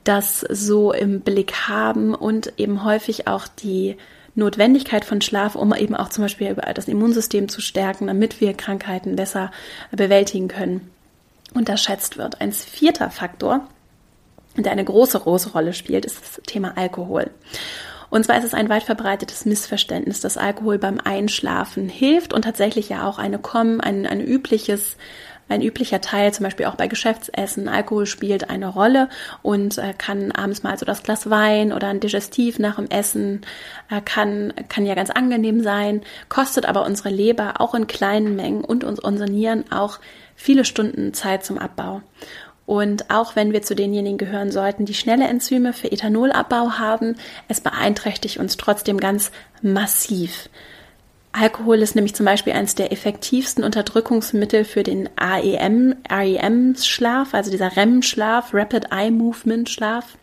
[0.07, 3.97] das so im Blick haben und eben häufig auch die
[4.35, 9.17] Notwendigkeit von Schlaf, um eben auch zum Beispiel das Immunsystem zu stärken, damit wir Krankheiten
[9.17, 9.51] besser
[9.91, 10.91] bewältigen können,
[11.55, 12.41] unterschätzt wird.
[12.41, 13.67] Ein vierter Faktor,
[14.57, 17.31] der eine große, große Rolle spielt, ist das Thema Alkohol.
[18.11, 22.89] Und zwar ist es ein weit verbreitetes Missverständnis, dass Alkohol beim Einschlafen hilft und tatsächlich
[22.89, 23.41] ja auch eine
[23.81, 24.97] ein, ein übliches
[25.49, 27.69] ein üblicher Teil, zum Beispiel auch bei Geschäftsessen.
[27.69, 29.09] Alkohol spielt eine Rolle
[29.43, 33.43] und äh, kann abends mal so das Glas Wein oder ein Digestiv nach dem Essen
[33.91, 38.65] äh, kann, kann ja ganz angenehm sein, kostet aber unsere Leber auch in kleinen Mengen
[38.65, 39.99] und uns, unsere Nieren auch
[40.35, 42.03] viele Stunden Zeit zum Abbau.
[42.67, 47.15] Und auch wenn wir zu denjenigen gehören sollten, die schnelle Enzyme für Ethanolabbau haben,
[47.47, 49.31] es beeinträchtigt uns trotzdem ganz
[49.63, 50.49] massiv.
[51.39, 57.77] Alkohol ist nämlich zum Beispiel eines der effektivsten Unterdrückungsmittel für den AEM, REM-Schlaf, also dieser
[57.77, 60.17] REM-Schlaf, Rapid Eye Movement Schlaf.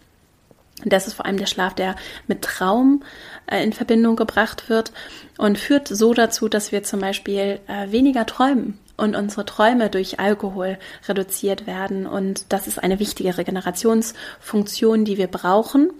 [0.86, 1.96] Das ist vor allem der Schlaf, der
[2.28, 3.04] mit Traum
[3.46, 4.92] äh, in Verbindung gebracht wird
[5.38, 10.20] und führt so dazu, dass wir zum Beispiel äh, weniger träumen und unsere Träume durch
[10.20, 12.08] Alkohol reduziert werden.
[12.08, 15.92] Und das ist eine wichtige Regenerationsfunktion, die wir brauchen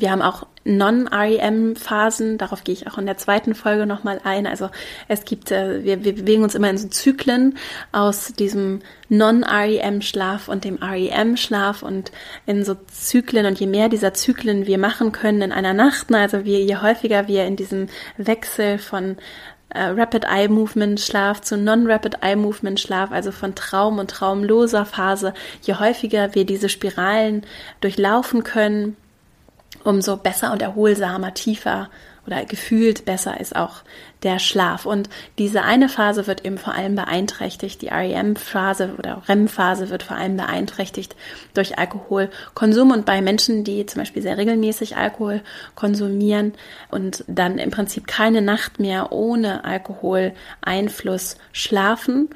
[0.00, 4.46] Wir haben auch Non-REM-Phasen, darauf gehe ich auch in der zweiten Folge nochmal ein.
[4.46, 4.70] Also
[5.08, 7.56] es gibt, äh, wir, wir bewegen uns immer in so Zyklen
[7.92, 12.12] aus diesem Non-REM-Schlaf und dem REM-Schlaf und
[12.46, 16.44] in so Zyklen und je mehr dieser Zyklen wir machen können in einer Nacht, also
[16.44, 19.16] wir, je häufiger wir in diesem Wechsel von
[19.70, 24.84] äh, Rapid Eye Movement Schlaf zu Non-Rapid Eye Movement Schlaf, also von Traum und traumloser
[24.84, 25.32] Phase,
[25.62, 27.42] je häufiger wir diese Spiralen
[27.80, 28.96] durchlaufen können,
[29.84, 31.88] umso besser und erholsamer, tiefer
[32.26, 33.76] oder gefühlt besser ist auch
[34.22, 34.84] der Schlaf.
[34.84, 40.16] Und diese eine Phase wird eben vor allem beeinträchtigt, die REM-Phase oder REM-Phase wird vor
[40.16, 41.16] allem beeinträchtigt
[41.54, 45.42] durch Alkoholkonsum und bei Menschen, die zum Beispiel sehr regelmäßig Alkohol
[45.74, 46.52] konsumieren
[46.90, 52.28] und dann im Prinzip keine Nacht mehr ohne Alkoholeinfluss schlafen,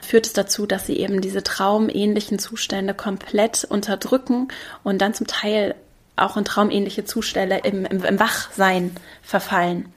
[0.00, 4.48] führt es dazu, dass sie eben diese traumähnlichen Zustände komplett unterdrücken
[4.84, 5.74] und dann zum Teil
[6.16, 9.92] auch in traumähnliche Zustände im, im, im Wachsein verfallen,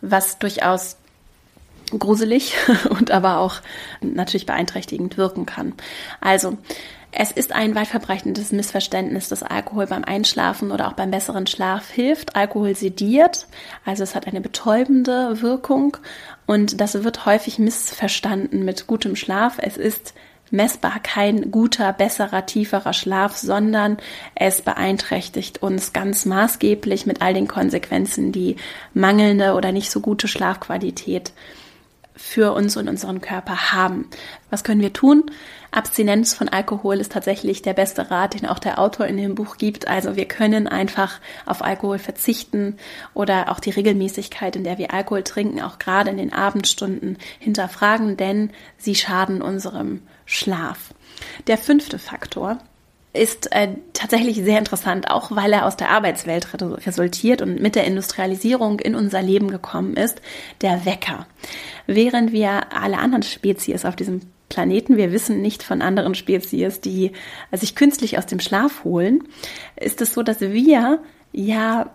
[0.00, 0.96] was durchaus
[1.90, 2.54] gruselig
[2.90, 3.60] und aber auch
[4.00, 5.74] natürlich beeinträchtigend wirken kann.
[6.20, 6.58] Also,
[7.18, 11.88] es ist ein weit verbreitetes Missverständnis, dass Alkohol beim Einschlafen oder auch beim besseren Schlaf
[11.88, 12.36] hilft.
[12.36, 13.46] Alkohol sediert,
[13.86, 15.96] also es hat eine betäubende Wirkung
[16.46, 19.56] und das wird häufig missverstanden mit gutem Schlaf.
[19.58, 20.12] Es ist
[20.50, 23.98] messbar kein guter, besserer, tieferer Schlaf, sondern
[24.34, 28.56] es beeinträchtigt uns ganz maßgeblich mit all den Konsequenzen, die
[28.94, 31.32] mangelnde oder nicht so gute Schlafqualität
[32.16, 34.08] für uns und unseren Körper haben.
[34.48, 35.30] Was können wir tun?
[35.70, 39.58] Abstinenz von Alkohol ist tatsächlich der beste Rat, den auch der Autor in dem Buch
[39.58, 39.88] gibt.
[39.88, 42.78] Also wir können einfach auf Alkohol verzichten
[43.12, 48.16] oder auch die Regelmäßigkeit, in der wir Alkohol trinken, auch gerade in den Abendstunden hinterfragen,
[48.16, 50.92] denn sie schaden unserem Schlaf.
[51.46, 52.58] Der fünfte Faktor
[53.14, 56.48] ist äh, tatsächlich sehr interessant, auch weil er aus der Arbeitswelt
[56.86, 60.20] resultiert und mit der Industrialisierung in unser Leben gekommen ist,
[60.60, 61.26] der Wecker.
[61.86, 67.12] Während wir alle anderen Spezies auf diesem Planeten, wir wissen nicht von anderen Spezies, die
[67.52, 69.24] sich künstlich aus dem Schlaf holen,
[69.76, 71.00] ist es so, dass wir
[71.32, 71.90] ja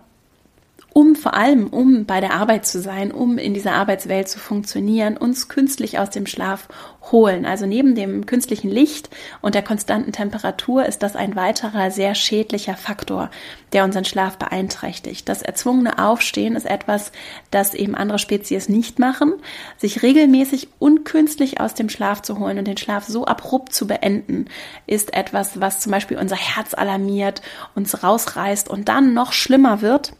[0.94, 5.16] um vor allem, um bei der Arbeit zu sein, um in dieser Arbeitswelt zu funktionieren,
[5.16, 6.68] uns künstlich aus dem Schlaf
[7.10, 7.46] holen.
[7.46, 9.08] Also neben dem künstlichen Licht
[9.40, 13.30] und der konstanten Temperatur ist das ein weiterer sehr schädlicher Faktor,
[13.72, 15.28] der unseren Schlaf beeinträchtigt.
[15.28, 17.10] Das erzwungene Aufstehen ist etwas,
[17.50, 19.34] das eben andere Spezies nicht machen.
[19.78, 24.46] Sich regelmäßig unkünstlich aus dem Schlaf zu holen und den Schlaf so abrupt zu beenden,
[24.86, 27.40] ist etwas, was zum Beispiel unser Herz alarmiert,
[27.74, 30.12] uns rausreißt und dann noch schlimmer wird,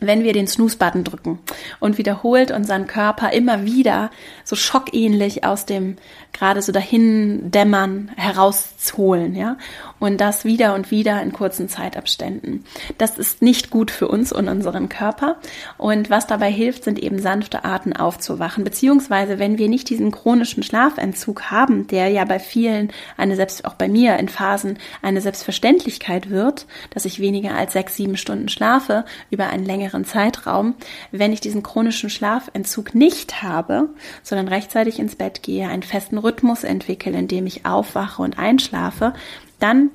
[0.00, 1.38] wenn wir den Snooze-Button drücken
[1.80, 4.10] und wiederholt unseren Körper immer wieder
[4.44, 5.96] so schockähnlich aus dem
[6.32, 9.56] gerade so dahin dämmern herausholen, ja,
[9.98, 12.64] und das wieder und wieder in kurzen Zeitabständen.
[12.98, 15.36] Das ist nicht gut für uns und unseren Körper.
[15.76, 20.62] Und was dabei hilft, sind eben sanfte Arten aufzuwachen, beziehungsweise wenn wir nicht diesen chronischen
[20.62, 26.30] Schlafentzug haben, der ja bei vielen eine selbst auch bei mir in Phasen eine Selbstverständlichkeit
[26.30, 30.74] wird, dass ich weniger als sechs sieben Stunden schlafe über einen längeren Zeitraum,
[31.10, 33.90] wenn ich diesen chronischen Schlafentzug nicht habe,
[34.22, 39.14] sondern rechtzeitig ins Bett gehe, einen festen Rhythmus entwickle, in dem ich aufwache und einschlafe,
[39.58, 39.90] dann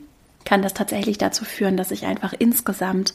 [0.46, 3.14] kann das tatsächlich dazu führen, dass ich einfach insgesamt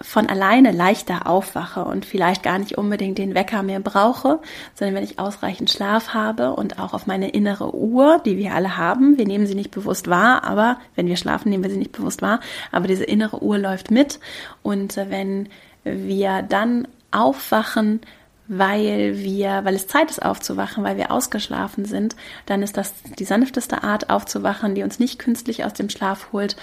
[0.00, 4.38] von alleine leichter aufwache und vielleicht gar nicht unbedingt den Wecker mehr brauche,
[4.74, 8.76] sondern wenn ich ausreichend Schlaf habe und auch auf meine innere Uhr, die wir alle
[8.76, 11.92] haben, wir nehmen sie nicht bewusst wahr, aber wenn wir schlafen, nehmen wir sie nicht
[11.92, 14.20] bewusst wahr, aber diese innere Uhr läuft mit
[14.62, 15.48] und wenn
[15.82, 18.00] wir dann aufwachen
[18.48, 23.24] weil wir, weil es Zeit ist aufzuwachen, weil wir ausgeschlafen sind, dann ist das die
[23.24, 26.56] sanfteste Art aufzuwachen, die uns nicht künstlich aus dem Schlaf holt.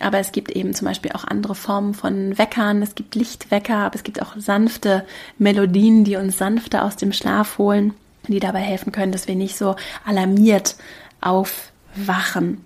[0.00, 2.82] Aber es gibt eben zum Beispiel auch andere Formen von Weckern.
[2.82, 5.04] Es gibt Lichtwecker, aber es gibt auch sanfte
[5.38, 7.94] Melodien, die uns sanfter aus dem Schlaf holen,
[8.28, 10.76] die dabei helfen können, dass wir nicht so alarmiert
[11.20, 12.64] aufwachen.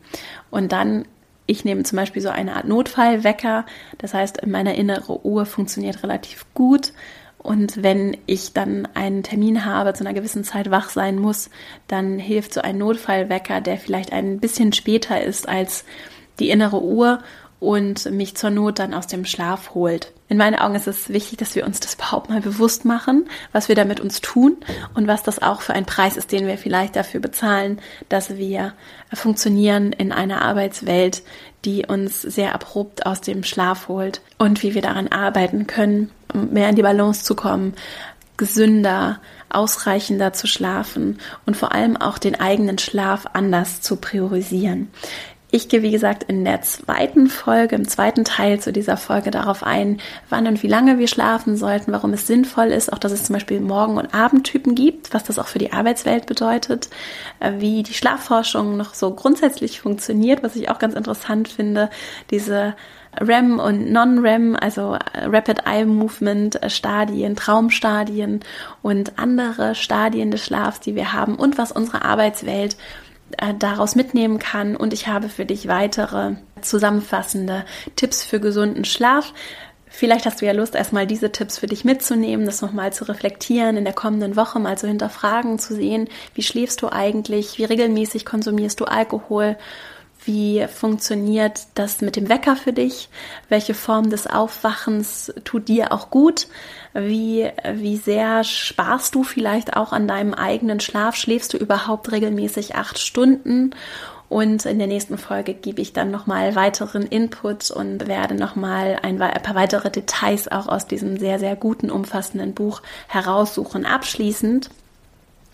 [0.50, 1.06] Und dann
[1.48, 3.66] ich nehme zum Beispiel so eine Art Notfallwecker.
[3.98, 6.92] Das heißt, meine innere Uhr funktioniert relativ gut
[7.46, 11.48] und wenn ich dann einen Termin habe, zu einer gewissen Zeit wach sein muss,
[11.86, 15.84] dann hilft so ein Notfallwecker, der vielleicht ein bisschen später ist als
[16.40, 17.20] die innere Uhr
[17.60, 20.12] und mich zur Not dann aus dem Schlaf holt.
[20.28, 23.68] In meinen Augen ist es wichtig, dass wir uns das überhaupt mal bewusst machen, was
[23.68, 24.56] wir damit uns tun
[24.94, 28.72] und was das auch für ein Preis ist, den wir vielleicht dafür bezahlen, dass wir
[29.12, 31.22] funktionieren in einer Arbeitswelt,
[31.64, 36.52] die uns sehr abrupt aus dem Schlaf holt und wie wir daran arbeiten können, um
[36.52, 37.74] mehr in die Balance zu kommen,
[38.36, 44.90] gesünder, ausreichender zu schlafen und vor allem auch den eigenen Schlaf anders zu priorisieren.
[45.52, 49.62] Ich gehe, wie gesagt, in der zweiten Folge, im zweiten Teil zu dieser Folge darauf
[49.62, 53.22] ein, wann und wie lange wir schlafen sollten, warum es sinnvoll ist, auch dass es
[53.22, 56.90] zum Beispiel Morgen- und Abendtypen gibt, was das auch für die Arbeitswelt bedeutet,
[57.38, 61.90] äh, wie die Schlafforschung noch so grundsätzlich funktioniert, was ich auch ganz interessant finde,
[62.32, 62.74] diese
[63.20, 68.40] REM und Non-REM, also äh, Rapid Eye Movement äh, Stadien, Traumstadien
[68.82, 72.76] und andere Stadien des Schlafs, die wir haben und was unsere Arbeitswelt
[73.58, 74.76] daraus mitnehmen kann.
[74.76, 77.64] Und ich habe für dich weitere zusammenfassende
[77.96, 79.32] Tipps für gesunden Schlaf.
[79.88, 83.76] Vielleicht hast du ja Lust, erstmal diese Tipps für dich mitzunehmen, das nochmal zu reflektieren,
[83.76, 88.26] in der kommenden Woche mal zu hinterfragen, zu sehen, wie schläfst du eigentlich, wie regelmäßig
[88.26, 89.56] konsumierst du Alkohol
[90.26, 93.08] wie funktioniert das mit dem Wecker für dich?
[93.48, 96.48] Welche Form des Aufwachens tut dir auch gut?
[96.98, 101.14] Wie, wie sehr sparst du vielleicht auch an deinem eigenen Schlaf?
[101.16, 103.74] Schläfst du überhaupt regelmäßig acht Stunden?
[104.28, 109.20] Und in der nächsten Folge gebe ich dann nochmal weiteren Input und werde nochmal ein,
[109.20, 113.86] ein paar weitere Details auch aus diesem sehr, sehr guten, umfassenden Buch heraussuchen.
[113.86, 114.70] Abschließend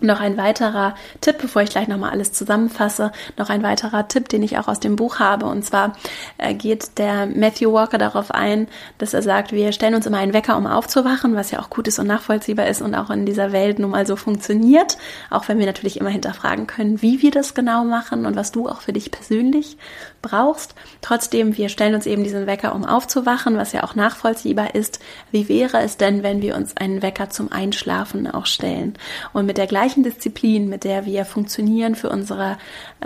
[0.03, 4.43] noch ein weiterer Tipp, bevor ich gleich nochmal alles zusammenfasse, noch ein weiterer Tipp, den
[4.43, 5.47] ich auch aus dem Buch habe.
[5.47, 5.95] Und zwar
[6.38, 10.35] äh, geht der Matthew Walker darauf ein, dass er sagt, wir stellen uns immer einen
[10.35, 13.53] Wecker, um aufzuwachen, was ja auch gut ist und nachvollziehbar ist und auch in dieser
[13.53, 14.99] Welt nun mal so funktioniert.
[15.31, 18.69] Auch wenn wir natürlich immer hinterfragen können, wie wir das genau machen und was du
[18.69, 19.77] auch für dich persönlich
[20.23, 20.75] brauchst.
[21.01, 25.01] Trotzdem, wir stellen uns eben diesen Wecker, um aufzuwachen, was ja auch nachvollziehbar ist.
[25.31, 28.95] Wie wäre es denn, wenn wir uns einen Wecker zum Einschlafen auch stellen?
[29.33, 32.57] Und mit der gleichen Disziplin, mit der wir funktionieren für unsere,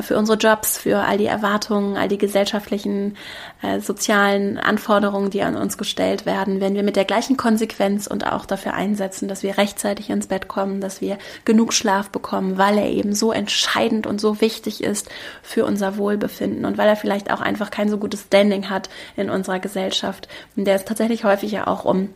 [0.03, 3.17] für unsere Jobs, für all die Erwartungen, all die gesellschaftlichen,
[3.63, 8.27] äh, sozialen Anforderungen, die an uns gestellt werden, wenn wir mit der gleichen Konsequenz und
[8.27, 12.79] auch dafür einsetzen, dass wir rechtzeitig ins Bett kommen, dass wir genug Schlaf bekommen, weil
[12.79, 15.09] er eben so entscheidend und so wichtig ist
[15.43, 19.31] für unser Wohlbefinden und weil er vielleicht auch einfach kein so gutes Standing hat in
[19.31, 22.11] unserer Gesellschaft, in der es tatsächlich häufig ja auch um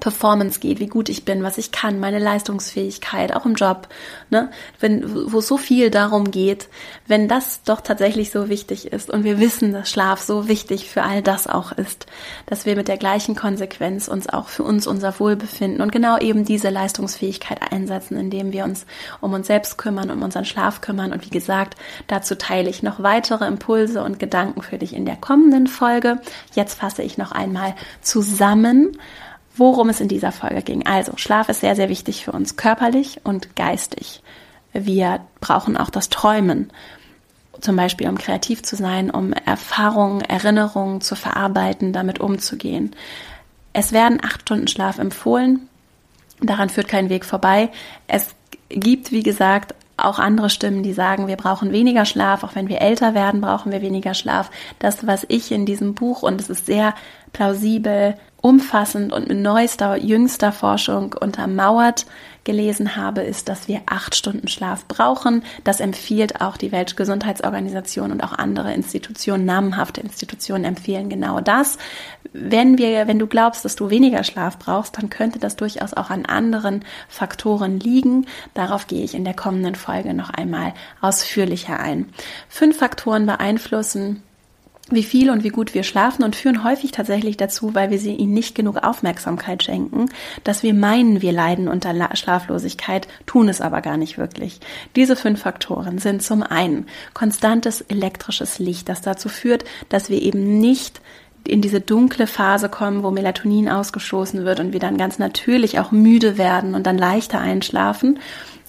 [0.00, 3.88] Performance geht, wie gut ich bin, was ich kann, meine Leistungsfähigkeit, auch im Job,
[4.30, 4.50] ne?
[4.80, 6.68] Wenn, wo so viel darum geht,
[7.06, 11.02] wenn das doch tatsächlich so wichtig ist und wir wissen, dass Schlaf so wichtig für
[11.02, 12.06] all das auch ist,
[12.46, 16.44] dass wir mit der gleichen Konsequenz uns auch für uns unser Wohlbefinden und genau eben
[16.44, 18.86] diese Leistungsfähigkeit einsetzen, indem wir uns
[19.20, 21.76] um uns selbst kümmern, um unseren Schlaf kümmern und wie gesagt,
[22.06, 26.20] dazu teile ich noch weitere Impulse und Gedanken für dich in der kommenden Folge.
[26.54, 28.98] Jetzt fasse ich noch einmal zusammen,
[29.56, 30.86] worum es in dieser Folge ging.
[30.86, 34.22] Also, Schlaf ist sehr, sehr wichtig für uns, körperlich und geistig.
[34.72, 36.72] Wir brauchen auch das Träumen,
[37.60, 42.94] zum Beispiel um kreativ zu sein, um Erfahrungen, Erinnerungen zu verarbeiten, damit umzugehen.
[43.72, 45.68] Es werden acht Stunden Schlaf empfohlen.
[46.40, 47.70] Daran führt kein Weg vorbei.
[48.08, 48.34] Es
[48.68, 52.80] gibt, wie gesagt, auch andere Stimmen, die sagen, wir brauchen weniger Schlaf, auch wenn wir
[52.80, 54.50] älter werden, brauchen wir weniger Schlaf.
[54.80, 56.94] Das, was ich in diesem Buch, und es ist sehr
[57.32, 62.04] plausibel umfassend und mit neuester, jüngster Forschung untermauert
[62.44, 65.42] gelesen habe, ist, dass wir acht Stunden Schlaf brauchen.
[65.64, 71.78] Das empfiehlt auch die Weltgesundheitsorganisation und auch andere Institutionen, namenhafte Institutionen empfehlen genau das.
[72.34, 76.10] Wenn wir, wenn du glaubst, dass du weniger Schlaf brauchst, dann könnte das durchaus auch
[76.10, 78.26] an anderen Faktoren liegen.
[78.52, 82.10] Darauf gehe ich in der kommenden Folge noch einmal ausführlicher ein.
[82.50, 84.22] Fünf Faktoren beeinflussen
[84.90, 88.14] wie viel und wie gut wir schlafen und führen häufig tatsächlich dazu, weil wir sie
[88.14, 90.10] ihnen nicht genug Aufmerksamkeit schenken,
[90.44, 94.60] dass wir meinen, wir leiden unter Schlaflosigkeit, tun es aber gar nicht wirklich.
[94.94, 100.58] Diese fünf Faktoren sind zum einen konstantes elektrisches Licht, das dazu führt, dass wir eben
[100.60, 101.00] nicht
[101.46, 105.92] in diese dunkle Phase kommen, wo Melatonin ausgestoßen wird und wir dann ganz natürlich auch
[105.92, 108.18] müde werden und dann leichter einschlafen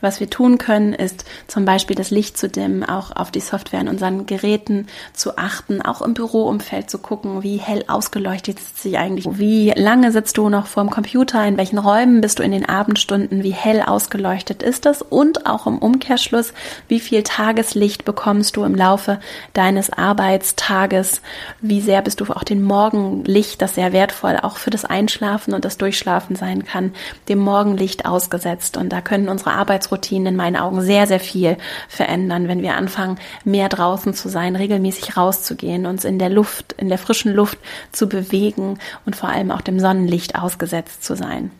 [0.05, 3.81] was wir tun können, ist zum Beispiel das Licht zu dimmen, auch auf die Software
[3.81, 8.97] in unseren Geräten zu achten, auch im Büroumfeld zu gucken, wie hell ausgeleuchtet ist sie
[8.97, 12.69] eigentlich, wie lange sitzt du noch vorm Computer, in welchen Räumen bist du in den
[12.69, 16.53] Abendstunden, wie hell ausgeleuchtet ist das und auch im Umkehrschluss,
[16.87, 19.19] wie viel Tageslicht bekommst du im Laufe
[19.53, 21.21] deines Arbeitstages,
[21.61, 25.65] wie sehr bist du auch den Morgenlicht, das sehr wertvoll auch für das Einschlafen und
[25.65, 26.93] das Durchschlafen sein kann,
[27.27, 28.77] dem Morgenlicht ausgesetzt.
[28.77, 32.75] Und da können unsere Arbeitsroutinen Tagesroutinen in meinen Augen sehr, sehr viel verändern, wenn wir
[32.75, 37.57] anfangen, mehr draußen zu sein, regelmäßig rauszugehen, uns in der Luft, in der frischen Luft
[37.91, 41.51] zu bewegen und vor allem auch dem Sonnenlicht ausgesetzt zu sein.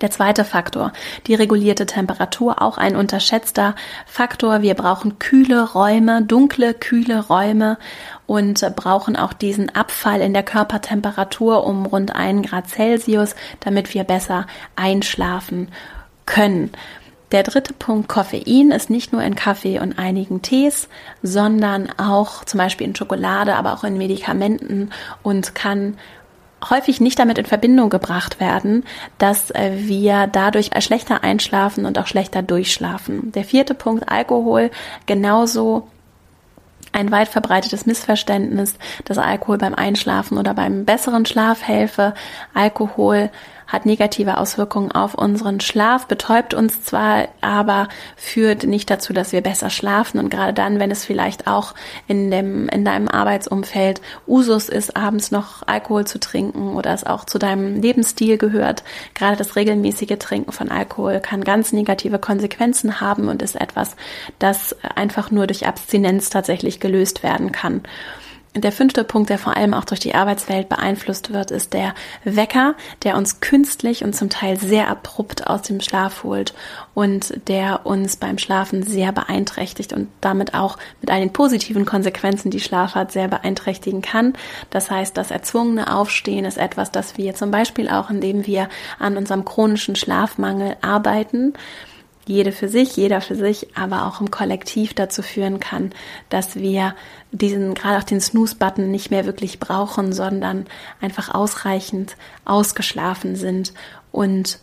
[0.00, 0.92] Der zweite Faktor,
[1.26, 3.74] die regulierte Temperatur, auch ein unterschätzter
[4.06, 4.62] Faktor.
[4.62, 7.78] Wir brauchen kühle Räume, dunkle, kühle Räume
[8.28, 14.04] und brauchen auch diesen Abfall in der Körpertemperatur um rund einen Grad Celsius, damit wir
[14.04, 15.66] besser einschlafen
[16.26, 16.70] können.
[17.30, 20.88] Der dritte Punkt, Koffein ist nicht nur in Kaffee und einigen Tees,
[21.22, 24.90] sondern auch zum Beispiel in Schokolade, aber auch in Medikamenten
[25.22, 25.98] und kann
[26.70, 28.84] häufig nicht damit in Verbindung gebracht werden,
[29.18, 33.30] dass äh, wir dadurch schlechter einschlafen und auch schlechter durchschlafen.
[33.32, 34.70] Der vierte Punkt, Alkohol,
[35.06, 35.86] genauso
[36.92, 38.74] ein weit verbreitetes Missverständnis,
[39.04, 42.14] dass Alkohol beim Einschlafen oder beim besseren Schlaf helfe.
[42.54, 43.30] Alkohol
[43.68, 49.42] hat negative Auswirkungen auf unseren Schlaf, betäubt uns zwar, aber führt nicht dazu, dass wir
[49.42, 50.18] besser schlafen.
[50.18, 51.74] Und gerade dann, wenn es vielleicht auch
[52.08, 57.24] in dem, in deinem Arbeitsumfeld Usus ist, abends noch Alkohol zu trinken oder es auch
[57.24, 58.82] zu deinem Lebensstil gehört,
[59.14, 63.96] gerade das regelmäßige Trinken von Alkohol kann ganz negative Konsequenzen haben und ist etwas,
[64.38, 67.82] das einfach nur durch Abstinenz tatsächlich gelöst werden kann.
[68.60, 71.94] Der fünfte Punkt, der vor allem auch durch die Arbeitswelt beeinflusst wird, ist der
[72.24, 76.54] Wecker, der uns künstlich und zum Teil sehr abrupt aus dem Schlaf holt
[76.94, 82.50] und der uns beim Schlafen sehr beeinträchtigt und damit auch mit all den positiven Konsequenzen,
[82.50, 84.32] die Schlaf hat, sehr beeinträchtigen kann.
[84.70, 89.16] Das heißt, das erzwungene Aufstehen ist etwas, das wir zum Beispiel auch, indem wir an
[89.16, 91.54] unserem chronischen Schlafmangel arbeiten,
[92.28, 95.92] jede für sich, jeder für sich, aber auch im Kollektiv dazu führen kann,
[96.28, 96.94] dass wir
[97.32, 100.66] diesen, gerade auch den Snooze-Button nicht mehr wirklich brauchen, sondern
[101.00, 103.72] einfach ausreichend ausgeschlafen sind
[104.12, 104.58] und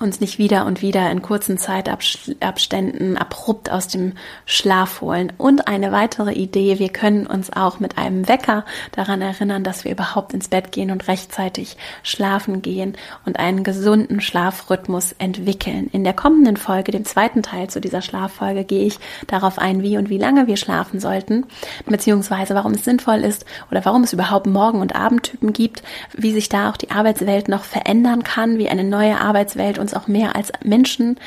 [0.00, 4.14] uns nicht wieder und wieder in kurzen Zeitabständen abrupt aus dem
[4.46, 5.32] Schlaf holen.
[5.36, 9.92] Und eine weitere Idee, wir können uns auch mit einem Wecker daran erinnern, dass wir
[9.92, 12.96] überhaupt ins Bett gehen und rechtzeitig schlafen gehen
[13.26, 15.88] und einen gesunden Schlafrhythmus entwickeln.
[15.92, 19.98] In der kommenden Folge, dem zweiten Teil zu dieser Schlaffolge, gehe ich darauf ein, wie
[19.98, 21.46] und wie lange wir schlafen sollten,
[21.86, 25.82] beziehungsweise warum es sinnvoll ist oder warum es überhaupt Morgen- und Abendtypen gibt,
[26.16, 29.94] wie sich da auch die Arbeitswelt noch verändern kann, wie eine neue Arbeitswelt uns uns
[29.94, 31.18] auch mehr als Menschen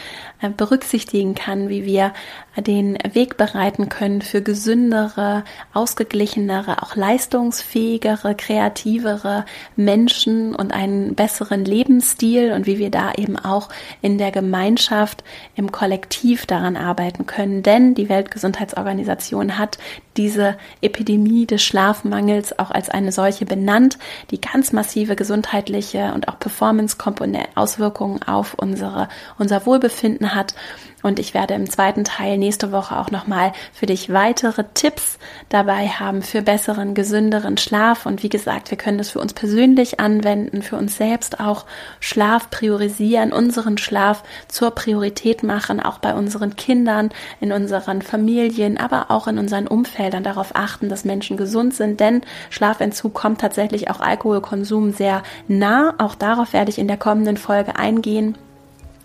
[0.50, 2.14] berücksichtigen kann, wie wir
[2.58, 12.52] den Weg bereiten können für gesündere, ausgeglichenere, auch leistungsfähigere, kreativere Menschen und einen besseren Lebensstil
[12.54, 13.70] und wie wir da eben auch
[14.02, 15.24] in der Gemeinschaft,
[15.56, 17.64] im Kollektiv daran arbeiten können.
[17.64, 19.78] Denn die Weltgesundheitsorganisation hat
[20.18, 23.98] diese Epidemie des Schlafmangels auch als eine solche benannt,
[24.32, 30.56] die ganz massive gesundheitliche und auch Performance-Auswirkungen auf unsere, unser Wohlbefinden hat.
[31.04, 35.20] Und ich werde im zweiten Teil nächste Woche auch nochmal für dich weitere Tipps
[35.50, 38.06] dabei haben für besseren, gesünderen Schlaf.
[38.06, 41.66] Und wie gesagt, wir können das für uns persönlich anwenden, für uns selbst auch
[42.00, 47.10] Schlaf priorisieren, unseren Schlaf zur Priorität machen, auch bei unseren Kindern,
[47.42, 52.00] in unseren Familien, aber auch in unseren Umfeldern darauf achten, dass Menschen gesund sind.
[52.00, 55.96] Denn Schlafentzug kommt tatsächlich auch Alkoholkonsum sehr nah.
[55.98, 58.38] Auch darauf werde ich in der kommenden Folge eingehen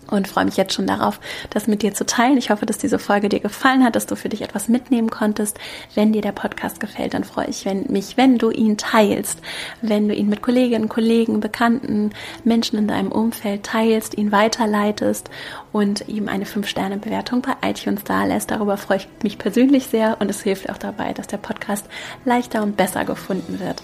[0.09, 2.37] und freue mich jetzt schon darauf, das mit dir zu teilen.
[2.37, 5.59] Ich hoffe, dass diese Folge dir gefallen hat, dass du für dich etwas mitnehmen konntest.
[5.95, 9.39] Wenn dir der Podcast gefällt, dann freue ich mich, wenn du ihn teilst,
[9.81, 12.11] wenn du ihn mit Kolleginnen, Kollegen, Bekannten,
[12.43, 15.29] Menschen in deinem Umfeld teilst, ihn weiterleitest
[15.71, 18.51] und ihm eine 5-Sterne-Bewertung bei iTunes da lässt.
[18.51, 21.85] Darüber freue ich mich persönlich sehr und es hilft auch dabei, dass der Podcast
[22.25, 23.81] leichter und besser gefunden wird.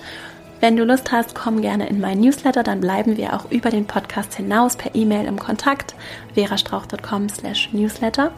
[0.62, 3.86] Wenn du Lust hast, komm gerne in meinen Newsletter, dann bleiben wir auch über den
[3.86, 5.96] Podcast hinaus per E-Mail im Kontakt
[6.36, 8.32] verastrauch.com slash newsletter.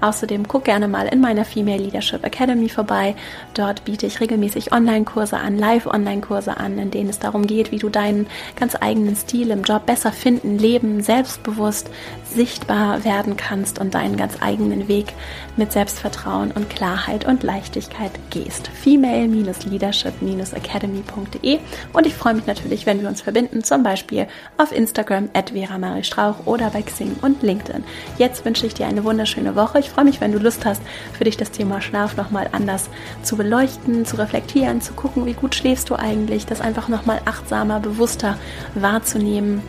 [0.00, 3.16] Außerdem guck gerne mal in meiner Female Leadership Academy vorbei.
[3.54, 7.88] Dort biete ich regelmäßig Online-Kurse an, Live-Online-Kurse an, in denen es darum geht, wie du
[7.88, 11.90] deinen ganz eigenen Stil im Job besser finden, leben, selbstbewusst,
[12.24, 15.14] sichtbar werden kannst und deinen ganz eigenen Weg
[15.56, 18.68] mit Selbstvertrauen und Klarheit und Leichtigkeit gehst.
[18.68, 21.58] Female-Leadership-academy.de
[21.92, 24.28] und ich freue mich natürlich, wenn wir uns verbinden, zum Beispiel
[24.58, 27.84] auf Instagram at Vera Marie Strauch oder bei Xing LinkedIn.
[28.18, 29.78] Jetzt wünsche ich dir eine wunderschöne Woche.
[29.78, 30.82] Ich freue mich, wenn du Lust hast,
[31.12, 32.88] für dich das Thema Schlaf nochmal anders
[33.22, 37.80] zu beleuchten, zu reflektieren, zu gucken, wie gut schläfst du eigentlich, das einfach nochmal achtsamer,
[37.80, 38.38] bewusster
[38.74, 39.62] wahrzunehmen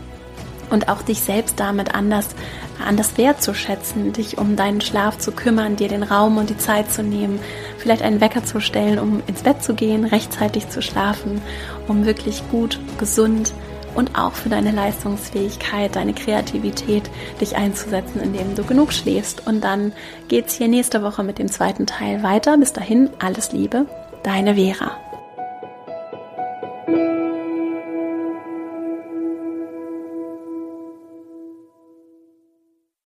[0.70, 2.28] und auch dich selbst damit anders,
[2.86, 7.04] anders wertzuschätzen, dich um deinen Schlaf zu kümmern, dir den Raum und die Zeit zu
[7.04, 7.40] nehmen,
[7.78, 11.42] vielleicht einen Wecker zu stellen, um ins Bett zu gehen, rechtzeitig zu schlafen,
[11.88, 13.54] um wirklich gut, gesund,
[13.96, 17.10] und auch für deine Leistungsfähigkeit, deine Kreativität,
[17.42, 19.46] dich einzusetzen, indem du genug schläfst.
[19.48, 19.94] Und dann
[20.28, 22.58] geht's hier nächste Woche mit dem zweiten Teil weiter.
[22.58, 23.86] Bis dahin, alles Liebe,
[24.24, 24.92] deine Vera.